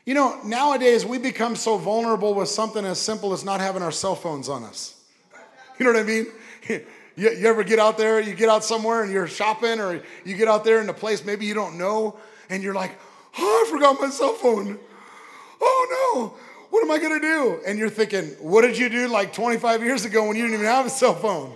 You 0.09 0.15
know, 0.15 0.39
nowadays 0.43 1.05
we 1.05 1.19
become 1.19 1.55
so 1.55 1.77
vulnerable 1.77 2.33
with 2.33 2.49
something 2.49 2.83
as 2.83 2.99
simple 2.99 3.31
as 3.31 3.45
not 3.45 3.61
having 3.61 3.83
our 3.83 3.91
cell 3.91 4.15
phones 4.15 4.49
on 4.49 4.63
us. 4.63 4.99
You 5.77 5.85
know 5.85 5.91
what 5.91 5.99
I 5.99 6.03
mean? 6.03 6.25
You, 7.15 7.31
you, 7.31 7.47
ever 7.47 7.65
get 7.65 7.79
out 7.79 7.97
there, 7.97 8.21
you 8.21 8.33
get 8.33 8.47
out 8.47 8.63
somewhere 8.63 9.03
and 9.03 9.11
you're 9.11 9.27
shopping, 9.27 9.81
or 9.81 10.01
you 10.23 10.37
get 10.37 10.47
out 10.47 10.63
there 10.63 10.79
in 10.79 10.87
a 10.87 10.93
place 10.93 11.25
maybe 11.25 11.45
you 11.45 11.53
don't 11.53 11.77
know, 11.77 12.17
and 12.49 12.63
you're 12.63 12.73
like, 12.73 12.97
oh, 13.37 13.65
I 13.67 13.69
forgot 13.69 13.99
my 13.99 14.09
cell 14.09 14.33
phone. 14.35 14.79
Oh 15.59 16.31
no, 16.31 16.37
what 16.69 16.81
am 16.81 16.89
I 16.89 16.97
gonna 16.97 17.19
do? 17.19 17.59
And 17.67 17.77
you're 17.77 17.89
thinking, 17.89 18.27
what 18.39 18.61
did 18.61 18.77
you 18.77 18.87
do 18.87 19.09
like 19.09 19.33
25 19.33 19.83
years 19.83 20.05
ago 20.05 20.25
when 20.25 20.37
you 20.37 20.43
didn't 20.43 20.53
even 20.53 20.65
have 20.67 20.85
a 20.85 20.89
cell 20.89 21.13
phone? 21.13 21.53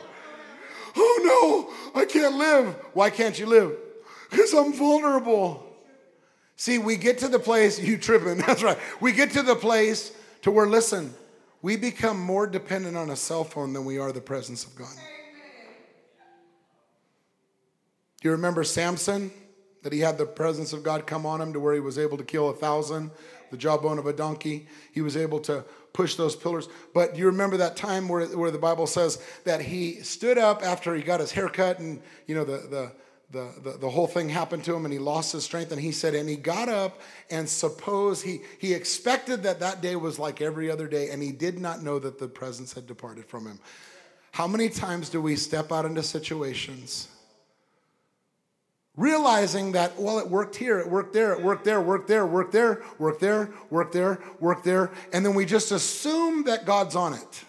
Oh 0.97 1.69
no, 1.95 2.01
I 2.01 2.03
can't 2.03 2.35
live. 2.35 2.75
Why 2.91 3.09
can't 3.09 3.39
you 3.39 3.45
live? 3.45 3.77
Because 4.29 4.53
I'm 4.53 4.73
vulnerable. 4.73 5.72
See, 6.55 6.77
we 6.77 6.97
get 6.97 7.19
to 7.19 7.27
the 7.27 7.39
place, 7.39 7.79
you 7.81 7.97
tripping, 7.97 8.37
that's 8.37 8.63
right. 8.63 8.77
We 8.99 9.11
get 9.11 9.31
to 9.31 9.41
the 9.41 9.55
place 9.55 10.15
to 10.43 10.51
where, 10.51 10.67
listen, 10.67 11.13
we 11.61 11.77
become 11.77 12.19
more 12.19 12.45
dependent 12.45 12.97
on 12.97 13.09
a 13.09 13.15
cell 13.15 13.43
phone 13.43 13.73
than 13.73 13.85
we 13.85 13.97
are 13.97 14.11
the 14.11 14.21
presence 14.21 14.65
of 14.65 14.75
God. 14.75 14.93
Do 18.21 18.29
you 18.29 18.31
remember 18.31 18.63
Samson? 18.63 19.31
That 19.83 19.91
he 19.91 19.99
had 19.99 20.17
the 20.17 20.25
presence 20.25 20.71
of 20.71 20.81
God 20.81 21.05
come 21.05 21.25
on 21.25 21.41
him 21.41 21.51
to 21.51 21.59
where 21.59 21.73
he 21.73 21.81
was 21.81 21.99
able 21.99 22.17
to 22.17 22.23
kill 22.23 22.49
a 22.49 22.53
thousand, 22.53 23.11
the 23.51 23.57
jawbone 23.57 23.99
of 23.99 24.05
a 24.05 24.13
donkey. 24.13 24.67
He 24.93 25.01
was 25.01 25.17
able 25.17 25.41
to 25.41 25.65
push 25.91 26.15
those 26.15 26.35
pillars. 26.35 26.69
But 26.93 27.13
do 27.13 27.19
you 27.19 27.25
remember 27.25 27.57
that 27.57 27.75
time 27.75 28.07
where, 28.07 28.25
where 28.27 28.49
the 28.49 28.57
Bible 28.57 28.87
says 28.87 29.21
that 29.43 29.61
he 29.61 29.95
stood 30.01 30.37
up 30.37 30.63
after 30.63 30.95
he 30.95 31.01
got 31.01 31.19
his 31.19 31.33
haircut 31.33 31.79
and, 31.79 32.01
you 32.25 32.33
know, 32.33 32.45
the, 32.45 32.57
the, 32.69 32.91
the, 33.33 33.77
the, 33.79 33.89
whole 33.89 34.05
thing 34.05 34.29
happened 34.29 34.63
to 34.65 34.75
him 34.75 34.85
and 34.85 34.93
he 34.93 34.99
lost 34.99 35.31
his 35.33 35.43
strength 35.43 35.71
and 35.71 35.81
he 35.81 35.91
said 35.91 36.13
and 36.13 36.29
he 36.29 36.35
got 36.35 36.69
up 36.69 37.01
and 37.31 37.49
suppose 37.49 38.21
he 38.21 38.41
he 38.59 38.73
expected 38.73 39.41
that 39.43 39.59
that 39.59 39.81
day 39.81 39.95
was 39.95 40.19
like 40.19 40.39
every 40.39 40.69
other 40.69 40.87
day 40.87 41.09
and 41.09 41.21
he 41.21 41.31
did 41.31 41.59
not 41.59 41.81
know 41.81 41.97
that 41.97 42.19
the 42.19 42.27
presence 42.27 42.73
had 42.73 42.85
departed 42.85 43.25
from 43.25 43.47
him. 43.47 43.59
How 44.31 44.47
many 44.47 44.69
times 44.69 45.09
do 45.09 45.19
we 45.19 45.35
step 45.35 45.71
out 45.71 45.83
into 45.83 46.03
situations 46.03 47.07
realizing 48.95 49.71
that 49.71 49.99
well 49.99 50.19
it 50.19 50.29
worked 50.29 50.55
here 50.55 50.77
it 50.77 50.87
worked 50.87 51.13
there 51.13 51.33
it 51.33 51.41
worked 51.41 51.65
there 51.65 51.81
worked 51.81 52.07
there 52.07 52.27
worked 52.27 52.51
there 52.51 52.83
worked 52.99 53.19
there 53.19 53.51
worked 53.71 53.93
there 53.93 54.19
worked 54.39 54.63
there 54.63 54.91
and 55.11 55.25
then 55.25 55.33
we 55.33 55.43
just 55.43 55.71
assume 55.71 56.43
that 56.43 56.65
god's 56.65 56.95
on 56.95 57.13
it. 57.13 57.43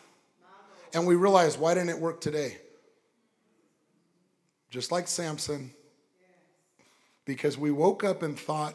And 0.94 1.06
we 1.06 1.16
realize 1.16 1.58
why 1.58 1.74
didn't 1.74 1.90
it 1.90 1.98
work 1.98 2.22
today 2.22 2.56
just 4.74 4.90
like 4.90 5.06
Samson, 5.06 5.70
because 7.24 7.56
we 7.56 7.70
woke 7.70 8.02
up 8.02 8.24
and 8.24 8.36
thought 8.36 8.74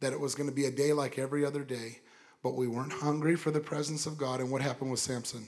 that 0.00 0.14
it 0.14 0.18
was 0.18 0.34
going 0.34 0.48
to 0.48 0.54
be 0.54 0.64
a 0.64 0.70
day 0.70 0.94
like 0.94 1.18
every 1.18 1.44
other 1.44 1.62
day, 1.62 1.98
but 2.42 2.54
we 2.54 2.66
weren't 2.66 2.94
hungry 2.94 3.36
for 3.36 3.50
the 3.50 3.60
presence 3.60 4.06
of 4.06 4.16
God. 4.16 4.40
And 4.40 4.50
what 4.50 4.62
happened 4.62 4.90
with 4.90 5.00
Samson? 5.00 5.46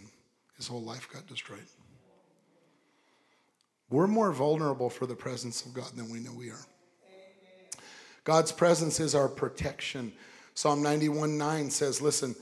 His 0.59 0.67
whole 0.67 0.83
life 0.83 1.09
got 1.11 1.27
destroyed. 1.27 1.65
We're 3.89 4.07
more 4.07 4.33
vulnerable 4.33 4.91
for 4.91 5.07
the 5.07 5.17
presence 5.17 5.65
of 5.65 5.73
God 5.73 5.91
than 5.97 6.11
we 6.11 6.21
know 6.21 6.35
we 6.37 6.51
are. 6.51 6.67
God's 8.25 8.53
presence 8.53 9.01
is 9.01 9.15
our 9.15 9.29
protection. 9.29 10.13
Psalm 10.53 10.83
91 10.83 11.39
9 11.39 11.71
says, 11.71 12.03
Listen, 12.03 12.37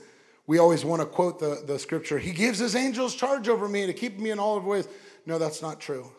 we 0.45 0.57
always 0.57 0.83
want 0.83 1.01
to 1.01 1.05
quote 1.05 1.39
the, 1.39 1.63
the 1.65 1.79
scripture, 1.79 2.19
He 2.19 2.31
gives 2.31 2.59
His 2.59 2.75
angels 2.75 3.15
charge 3.15 3.47
over 3.47 3.69
me 3.69 3.85
to 3.85 3.93
keep 3.93 4.19
me 4.19 4.31
in 4.31 4.39
all 4.39 4.57
of 4.57 4.65
ways. 4.65 4.89
No, 5.25 5.37
that's 5.37 5.61
not 5.61 5.79
true. 5.79 6.11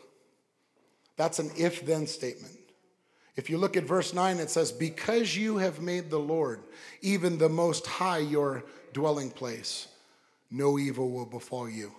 That's 1.17 1.39
an 1.39 1.51
if 1.57 1.85
then 1.85 2.07
statement. 2.07 2.57
If 3.35 3.49
you 3.49 3.57
look 3.57 3.77
at 3.77 3.85
verse 3.85 4.13
9, 4.13 4.39
it 4.39 4.51
says, 4.51 4.73
Because 4.73 5.37
you 5.37 5.57
have 5.57 5.81
made 5.81 6.11
the 6.11 6.19
Lord, 6.19 6.61
even 7.01 7.39
the 7.39 7.49
Most 7.49 7.87
High, 7.87 8.19
your 8.19 8.65
dwelling 8.93 9.31
place, 9.31 9.89
no 10.51 10.79
evil 10.79 11.11
will 11.11 11.25
befall 11.25 11.69
you, 11.69 11.93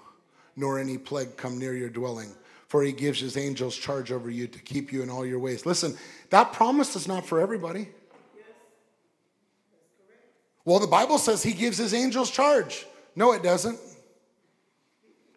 nor 0.55 0.77
any 0.77 0.97
plague 0.97 1.35
come 1.37 1.57
near 1.57 1.75
your 1.75 1.89
dwelling. 1.89 2.31
For 2.67 2.83
he 2.83 2.91
gives 2.91 3.19
his 3.19 3.37
angels 3.37 3.75
charge 3.75 4.11
over 4.11 4.29
you 4.29 4.47
to 4.47 4.59
keep 4.59 4.91
you 4.91 5.03
in 5.03 5.09
all 5.09 5.25
your 5.25 5.39
ways. 5.39 5.65
Listen, 5.65 5.97
that 6.29 6.53
promise 6.53 6.95
is 6.95 7.07
not 7.07 7.25
for 7.25 7.39
everybody. 7.39 7.89
Well, 10.65 10.79
the 10.79 10.87
Bible 10.87 11.17
says 11.17 11.43
he 11.43 11.53
gives 11.53 11.77
his 11.77 11.93
angels 11.93 12.31
charge. 12.31 12.85
No, 13.15 13.33
it 13.33 13.43
doesn't. 13.43 13.79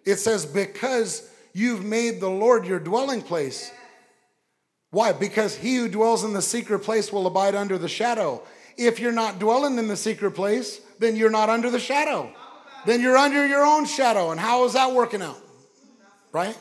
It 0.04 0.16
says, 0.16 0.46
Because 0.46 1.28
You've 1.56 1.86
made 1.86 2.20
the 2.20 2.28
Lord 2.28 2.66
your 2.66 2.78
dwelling 2.78 3.22
place. 3.22 3.70
Why? 4.90 5.14
Because 5.14 5.56
he 5.56 5.76
who 5.76 5.88
dwells 5.88 6.22
in 6.22 6.34
the 6.34 6.42
secret 6.42 6.80
place 6.80 7.10
will 7.10 7.26
abide 7.26 7.54
under 7.54 7.78
the 7.78 7.88
shadow. 7.88 8.42
If 8.76 9.00
you're 9.00 9.10
not 9.10 9.38
dwelling 9.38 9.78
in 9.78 9.88
the 9.88 9.96
secret 9.96 10.32
place, 10.32 10.82
then 10.98 11.16
you're 11.16 11.30
not 11.30 11.48
under 11.48 11.70
the 11.70 11.80
shadow. 11.80 12.30
Then 12.84 13.00
you're 13.00 13.16
under 13.16 13.46
your 13.46 13.64
own 13.64 13.86
shadow. 13.86 14.32
And 14.32 14.38
how 14.38 14.66
is 14.66 14.74
that 14.74 14.92
working 14.92 15.22
out? 15.22 15.40
Right? 16.30 16.58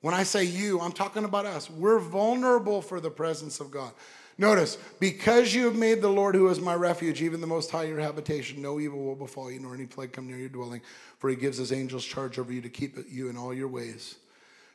When 0.00 0.14
I 0.14 0.22
say 0.22 0.44
you, 0.44 0.78
I'm 0.78 0.92
talking 0.92 1.24
about 1.24 1.44
us. 1.44 1.68
We're 1.68 1.98
vulnerable 1.98 2.82
for 2.82 3.00
the 3.00 3.10
presence 3.10 3.58
of 3.58 3.72
God. 3.72 3.90
Notice, 4.38 4.78
because 4.98 5.54
you 5.54 5.66
have 5.66 5.76
made 5.76 6.00
the 6.00 6.08
Lord, 6.08 6.34
who 6.34 6.48
is 6.48 6.60
my 6.60 6.74
refuge, 6.74 7.20
even 7.20 7.40
the 7.40 7.46
most 7.46 7.70
high 7.70 7.84
your 7.84 8.00
habitation, 8.00 8.62
no 8.62 8.80
evil 8.80 8.98
will 9.04 9.14
befall 9.14 9.50
you, 9.50 9.60
nor 9.60 9.74
any 9.74 9.86
plague 9.86 10.12
come 10.12 10.26
near 10.26 10.38
your 10.38 10.48
dwelling, 10.48 10.80
for 11.18 11.28
he 11.28 11.36
gives 11.36 11.58
his 11.58 11.72
angels 11.72 12.04
charge 12.04 12.38
over 12.38 12.52
you 12.52 12.62
to 12.62 12.70
keep 12.70 12.96
you 13.10 13.28
in 13.28 13.36
all 13.36 13.52
your 13.52 13.68
ways. 13.68 14.16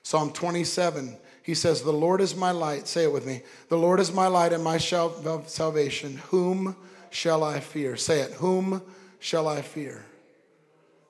Psalm 0.03 0.31
27, 0.31 1.17
he 1.43 1.53
says, 1.53 1.81
The 1.81 1.91
Lord 1.91 2.21
is 2.21 2.35
my 2.35 2.51
light. 2.51 2.87
Say 2.87 3.03
it 3.03 3.11
with 3.11 3.25
me. 3.25 3.41
The 3.69 3.77
Lord 3.77 3.99
is 3.99 4.13
my 4.13 4.27
light 4.27 4.53
and 4.53 4.63
my 4.63 4.77
salvation. 4.77 6.17
Whom 6.29 6.75
shall 7.09 7.43
I 7.43 7.59
fear? 7.59 7.97
Say 7.97 8.21
it. 8.21 8.33
Whom 8.33 8.81
shall 9.19 9.47
I 9.47 9.61
fear? 9.61 10.05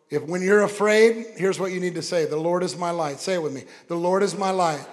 If 0.09 0.23
when 0.23 0.41
you're 0.41 0.63
afraid, 0.63 1.25
here's 1.35 1.59
what 1.59 1.73
you 1.73 1.79
need 1.79 1.95
to 1.95 2.01
say 2.01 2.25
The 2.25 2.37
Lord 2.37 2.63
is 2.63 2.77
my 2.77 2.91
light. 2.91 3.19
Say 3.19 3.35
it 3.35 3.43
with 3.43 3.53
me. 3.53 3.65
The 3.87 3.95
Lord 3.95 4.23
is 4.23 4.35
my 4.37 4.51
light 4.51 4.87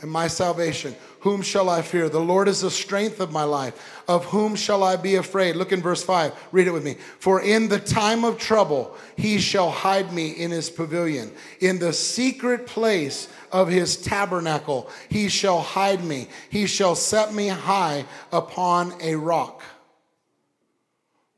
and 0.00 0.10
my 0.10 0.28
salvation. 0.28 0.94
Whom 1.20 1.42
shall 1.42 1.68
I 1.68 1.82
fear? 1.82 2.08
The 2.08 2.20
Lord 2.20 2.48
is 2.48 2.60
the 2.60 2.70
strength 2.70 3.18
of 3.18 3.32
my 3.32 3.44
life. 3.44 4.02
Of 4.06 4.26
whom 4.26 4.54
shall 4.54 4.84
I 4.84 4.96
be 4.96 5.16
afraid? 5.16 5.56
Look 5.56 5.72
in 5.72 5.80
verse 5.80 6.02
5. 6.02 6.32
Read 6.52 6.66
it 6.66 6.72
with 6.72 6.84
me. 6.84 6.94
For 7.18 7.40
in 7.40 7.68
the 7.68 7.80
time 7.80 8.24
of 8.24 8.38
trouble, 8.38 8.96
he 9.16 9.38
shall 9.38 9.70
hide 9.70 10.12
me 10.12 10.30
in 10.30 10.50
his 10.50 10.70
pavilion. 10.70 11.32
In 11.60 11.78
the 11.78 11.92
secret 11.92 12.66
place 12.66 13.28
of 13.50 13.68
his 13.68 13.96
tabernacle, 13.96 14.90
he 15.08 15.28
shall 15.28 15.60
hide 15.60 16.04
me. 16.04 16.28
He 16.50 16.66
shall 16.66 16.94
set 16.94 17.32
me 17.32 17.48
high 17.48 18.04
upon 18.32 18.92
a 19.00 19.16
rock. 19.16 19.62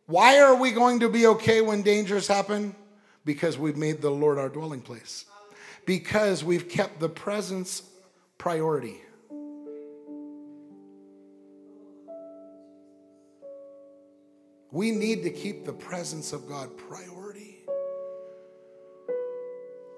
Why 0.06 0.40
are 0.40 0.56
we 0.56 0.72
going 0.72 1.00
to 1.00 1.08
be 1.08 1.26
okay 1.26 1.60
when 1.60 1.82
dangers 1.82 2.26
happen? 2.26 2.74
Because 3.24 3.56
we've 3.58 3.76
made 3.76 4.00
the 4.00 4.10
Lord 4.10 4.38
our 4.38 4.48
dwelling 4.48 4.80
place. 4.80 5.26
Because 5.86 6.42
we've 6.42 6.68
kept 6.68 6.98
the 6.98 7.08
presence 7.08 7.82
priority. 8.38 9.00
We 14.70 14.90
need 14.90 15.22
to 15.24 15.30
keep 15.30 15.64
the 15.64 15.72
presence 15.72 16.32
of 16.32 16.48
God 16.48 16.76
priority. 16.76 17.56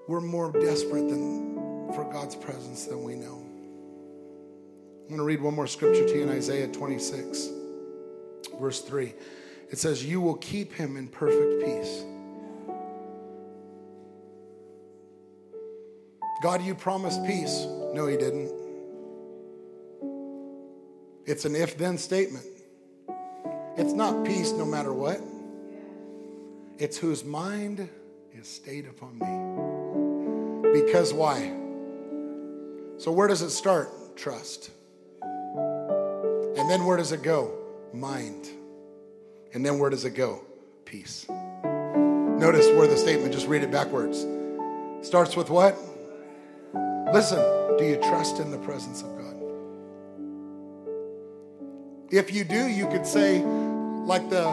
We're 0.07 0.21
more 0.21 0.51
desperate 0.51 1.07
than 1.07 1.93
for 1.93 2.09
God's 2.11 2.35
presence 2.35 2.85
than 2.85 3.03
we 3.03 3.15
know. 3.15 3.37
I'm 5.03 5.07
going 5.07 5.17
to 5.17 5.23
read 5.23 5.41
one 5.41 5.55
more 5.55 5.67
scripture 5.67 6.07
to 6.07 6.15
you 6.15 6.23
in 6.23 6.29
Isaiah 6.29 6.67
26, 6.67 7.49
verse 8.59 8.81
3. 8.81 9.13
It 9.69 9.77
says, 9.77 10.05
You 10.05 10.21
will 10.21 10.35
keep 10.35 10.73
him 10.73 10.97
in 10.97 11.07
perfect 11.07 11.63
peace. 11.65 12.03
God, 16.41 16.63
you 16.63 16.73
promised 16.73 17.23
peace. 17.23 17.67
No, 17.93 18.07
he 18.07 18.17
didn't. 18.17 18.51
It's 21.27 21.45
an 21.45 21.55
if 21.55 21.77
then 21.77 21.99
statement. 21.99 22.45
It's 23.77 23.93
not 23.93 24.25
peace 24.25 24.51
no 24.51 24.65
matter 24.65 24.91
what, 24.91 25.21
it's 26.79 26.97
whose 26.97 27.23
mind 27.23 27.87
is 28.33 28.47
stayed 28.47 28.87
upon 28.87 29.19
me. 29.19 30.81
Because 30.81 31.13
why? 31.13 31.53
So, 32.97 33.11
where 33.11 33.27
does 33.27 33.43
it 33.43 33.51
start? 33.51 34.17
Trust. 34.17 34.71
And 35.21 36.69
then 36.69 36.85
where 36.85 36.97
does 36.97 37.11
it 37.11 37.21
go? 37.21 37.53
Mind. 37.93 38.49
And 39.53 39.65
then 39.65 39.77
where 39.77 39.89
does 39.89 40.05
it 40.05 40.15
go? 40.15 40.41
Peace. 40.85 41.27
Notice 41.29 42.65
where 42.75 42.87
the 42.87 42.97
statement, 42.97 43.31
just 43.31 43.47
read 43.47 43.61
it 43.61 43.71
backwards. 43.71 44.25
Starts 45.07 45.35
with 45.35 45.49
what? 45.49 45.77
Listen, 47.13 47.39
do 47.77 47.85
you 47.85 47.97
trust 47.97 48.39
in 48.39 48.51
the 48.51 48.57
presence 48.59 49.01
of 49.01 49.09
God? 49.17 49.35
If 52.09 52.33
you 52.33 52.43
do, 52.43 52.67
you 52.67 52.87
could 52.87 53.05
say, 53.05 53.39
like 53.41 54.29
the 54.29 54.47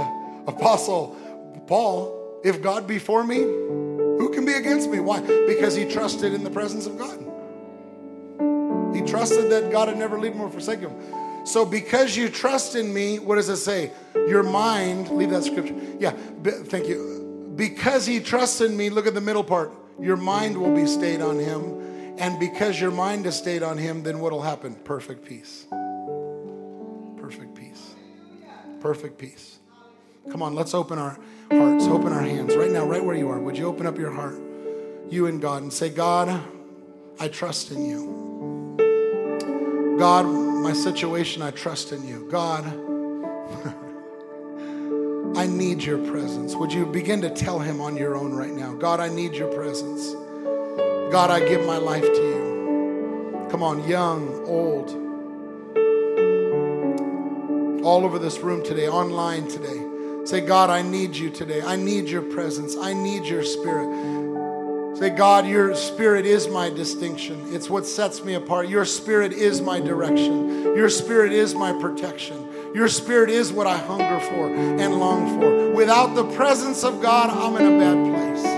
apostle 0.47 1.17
Paul, 1.69 2.41
if 2.43 2.63
God 2.63 2.87
be 2.87 2.99
for 2.99 3.23
me, 3.23 3.37
who 3.37 4.31
can 4.33 4.45
be 4.45 4.55
against 4.55 4.91
me? 4.91 5.01
Why? 5.01 5.21
Because 5.47 5.77
he 5.77 5.85
trusted 5.85 6.33
in 6.33 6.43
the 6.43 6.51
presence 6.51 6.87
of 6.87 6.99
God. 6.99 7.19
He 8.95 9.03
trusted 9.03 9.51
that 9.53 9.71
God 9.71 9.89
would 9.89 9.99
never 9.99 10.19
leave 10.19 10.33
him 10.33 10.41
or 10.41 10.51
forsake 10.51 10.81
him. 10.81 10.93
So, 11.45 11.65
because 11.65 12.17
you 12.17 12.29
trust 12.29 12.75
in 12.75 12.93
me, 12.93 13.19
what 13.19 13.37
does 13.37 13.49
it 13.49 13.59
say? 13.59 13.93
Your 14.15 14.43
mind, 14.43 15.11
leave 15.11 15.31
that 15.31 15.45
scripture. 15.45 15.75
Yeah, 15.99 16.13
thank 16.43 16.89
you. 16.89 17.53
Because 17.55 18.07
he 18.07 18.19
trusts 18.21 18.61
in 18.61 18.77
me, 18.77 18.91
look 18.91 19.07
at 19.07 19.15
the 19.15 19.21
middle 19.21 19.45
part. 19.45 19.73
Your 20.01 20.17
mind 20.17 20.57
will 20.57 20.75
be 20.75 20.87
stayed 20.87 21.21
on 21.21 21.39
him. 21.39 21.88
And 22.19 22.41
because 22.41 22.81
your 22.81 22.91
mind 22.91 23.27
is 23.27 23.37
stayed 23.37 23.63
on 23.63 23.79
him, 23.79 24.03
then 24.03 24.19
what 24.19 24.33
will 24.33 24.43
happen? 24.43 24.75
Perfect 24.75 25.25
peace. 25.25 25.67
Perfect 27.17 27.55
peace. 27.55 27.95
Perfect 28.81 29.19
peace. 29.19 29.59
Come 30.31 30.43
on, 30.43 30.55
let's 30.55 30.75
open 30.75 30.99
our 30.99 31.19
hearts, 31.51 31.87
open 31.87 32.13
our 32.13 32.23
hands 32.23 32.55
right 32.57 32.71
now, 32.71 32.85
right 32.85 33.03
where 33.03 33.17
you 33.17 33.31
are. 33.31 33.39
Would 33.39 33.57
you 33.57 33.67
open 33.67 33.87
up 33.87 33.97
your 33.97 34.11
heart, 34.11 34.39
you 35.09 35.27
and 35.27 35.41
God, 35.41 35.63
and 35.63 35.73
say, 35.73 35.89
God, 35.89 36.43
I 37.21 37.29
trust 37.29 37.71
in 37.71 37.87
you. 37.87 39.97
God, 39.99 40.27
my 40.27 40.73
situation, 40.73 41.43
I 41.43 41.51
trust 41.51 41.93
in 41.93 42.07
you. 42.07 42.29
God, 42.31 42.65
I 45.37 45.47
need 45.47 45.83
your 45.83 45.99
presence. 46.11 46.55
Would 46.57 46.73
you 46.73 46.85
begin 46.85 47.21
to 47.23 47.31
tell 47.31 47.59
him 47.59 47.81
on 47.81 47.97
your 47.97 48.17
own 48.17 48.33
right 48.33 48.53
now? 48.53 48.75
God, 48.75 49.01
I 49.01 49.09
need 49.09 49.35
your 49.35 49.53
presence. 49.53 50.15
God, 51.11 51.31
I 51.31 51.41
give 51.49 51.65
my 51.67 51.79
life 51.79 52.03
to 52.03 52.09
you. 52.09 53.47
Come 53.51 53.63
on, 53.63 53.89
young, 53.89 54.29
old, 54.47 54.91
all 57.83 58.05
over 58.05 58.19
this 58.19 58.41
room 58.41 58.63
today, 58.63 58.89
online 58.89 59.49
today. 59.49 59.87
Say, 60.27 60.43
God, 60.43 60.69
I 60.69 60.83
need 60.83 61.17
you 61.17 61.31
today. 61.31 61.63
I 61.63 61.77
need 61.77 62.09
your 62.09 62.21
presence. 62.21 62.77
I 62.77 62.93
need 62.93 63.25
your 63.25 63.43
spirit. 63.43 64.99
Say, 64.99 65.09
God, 65.09 65.47
your 65.47 65.75
spirit 65.75 66.27
is 66.27 66.47
my 66.47 66.69
distinction. 66.69 67.55
It's 67.55 67.71
what 67.71 67.87
sets 67.87 68.23
me 68.23 68.35
apart. 68.35 68.69
Your 68.69 68.85
spirit 68.85 69.33
is 69.33 69.63
my 69.63 69.81
direction. 69.81 70.77
Your 70.77 70.91
spirit 70.91 71.33
is 71.33 71.55
my 71.55 71.73
protection. 71.81 72.75
Your 72.75 72.89
spirit 72.89 73.31
is 73.31 73.51
what 73.51 73.67
I 73.67 73.79
hunger 73.79 74.21
for 74.21 74.55
and 74.55 74.97
long 74.97 75.41
for. 75.41 75.71
Without 75.71 76.15
the 76.15 76.25
presence 76.37 76.85
of 76.85 77.01
God, 77.01 77.31
I'm 77.31 77.57
in 77.57 77.75
a 77.75 77.79
bad 77.79 78.15
place. 78.15 78.58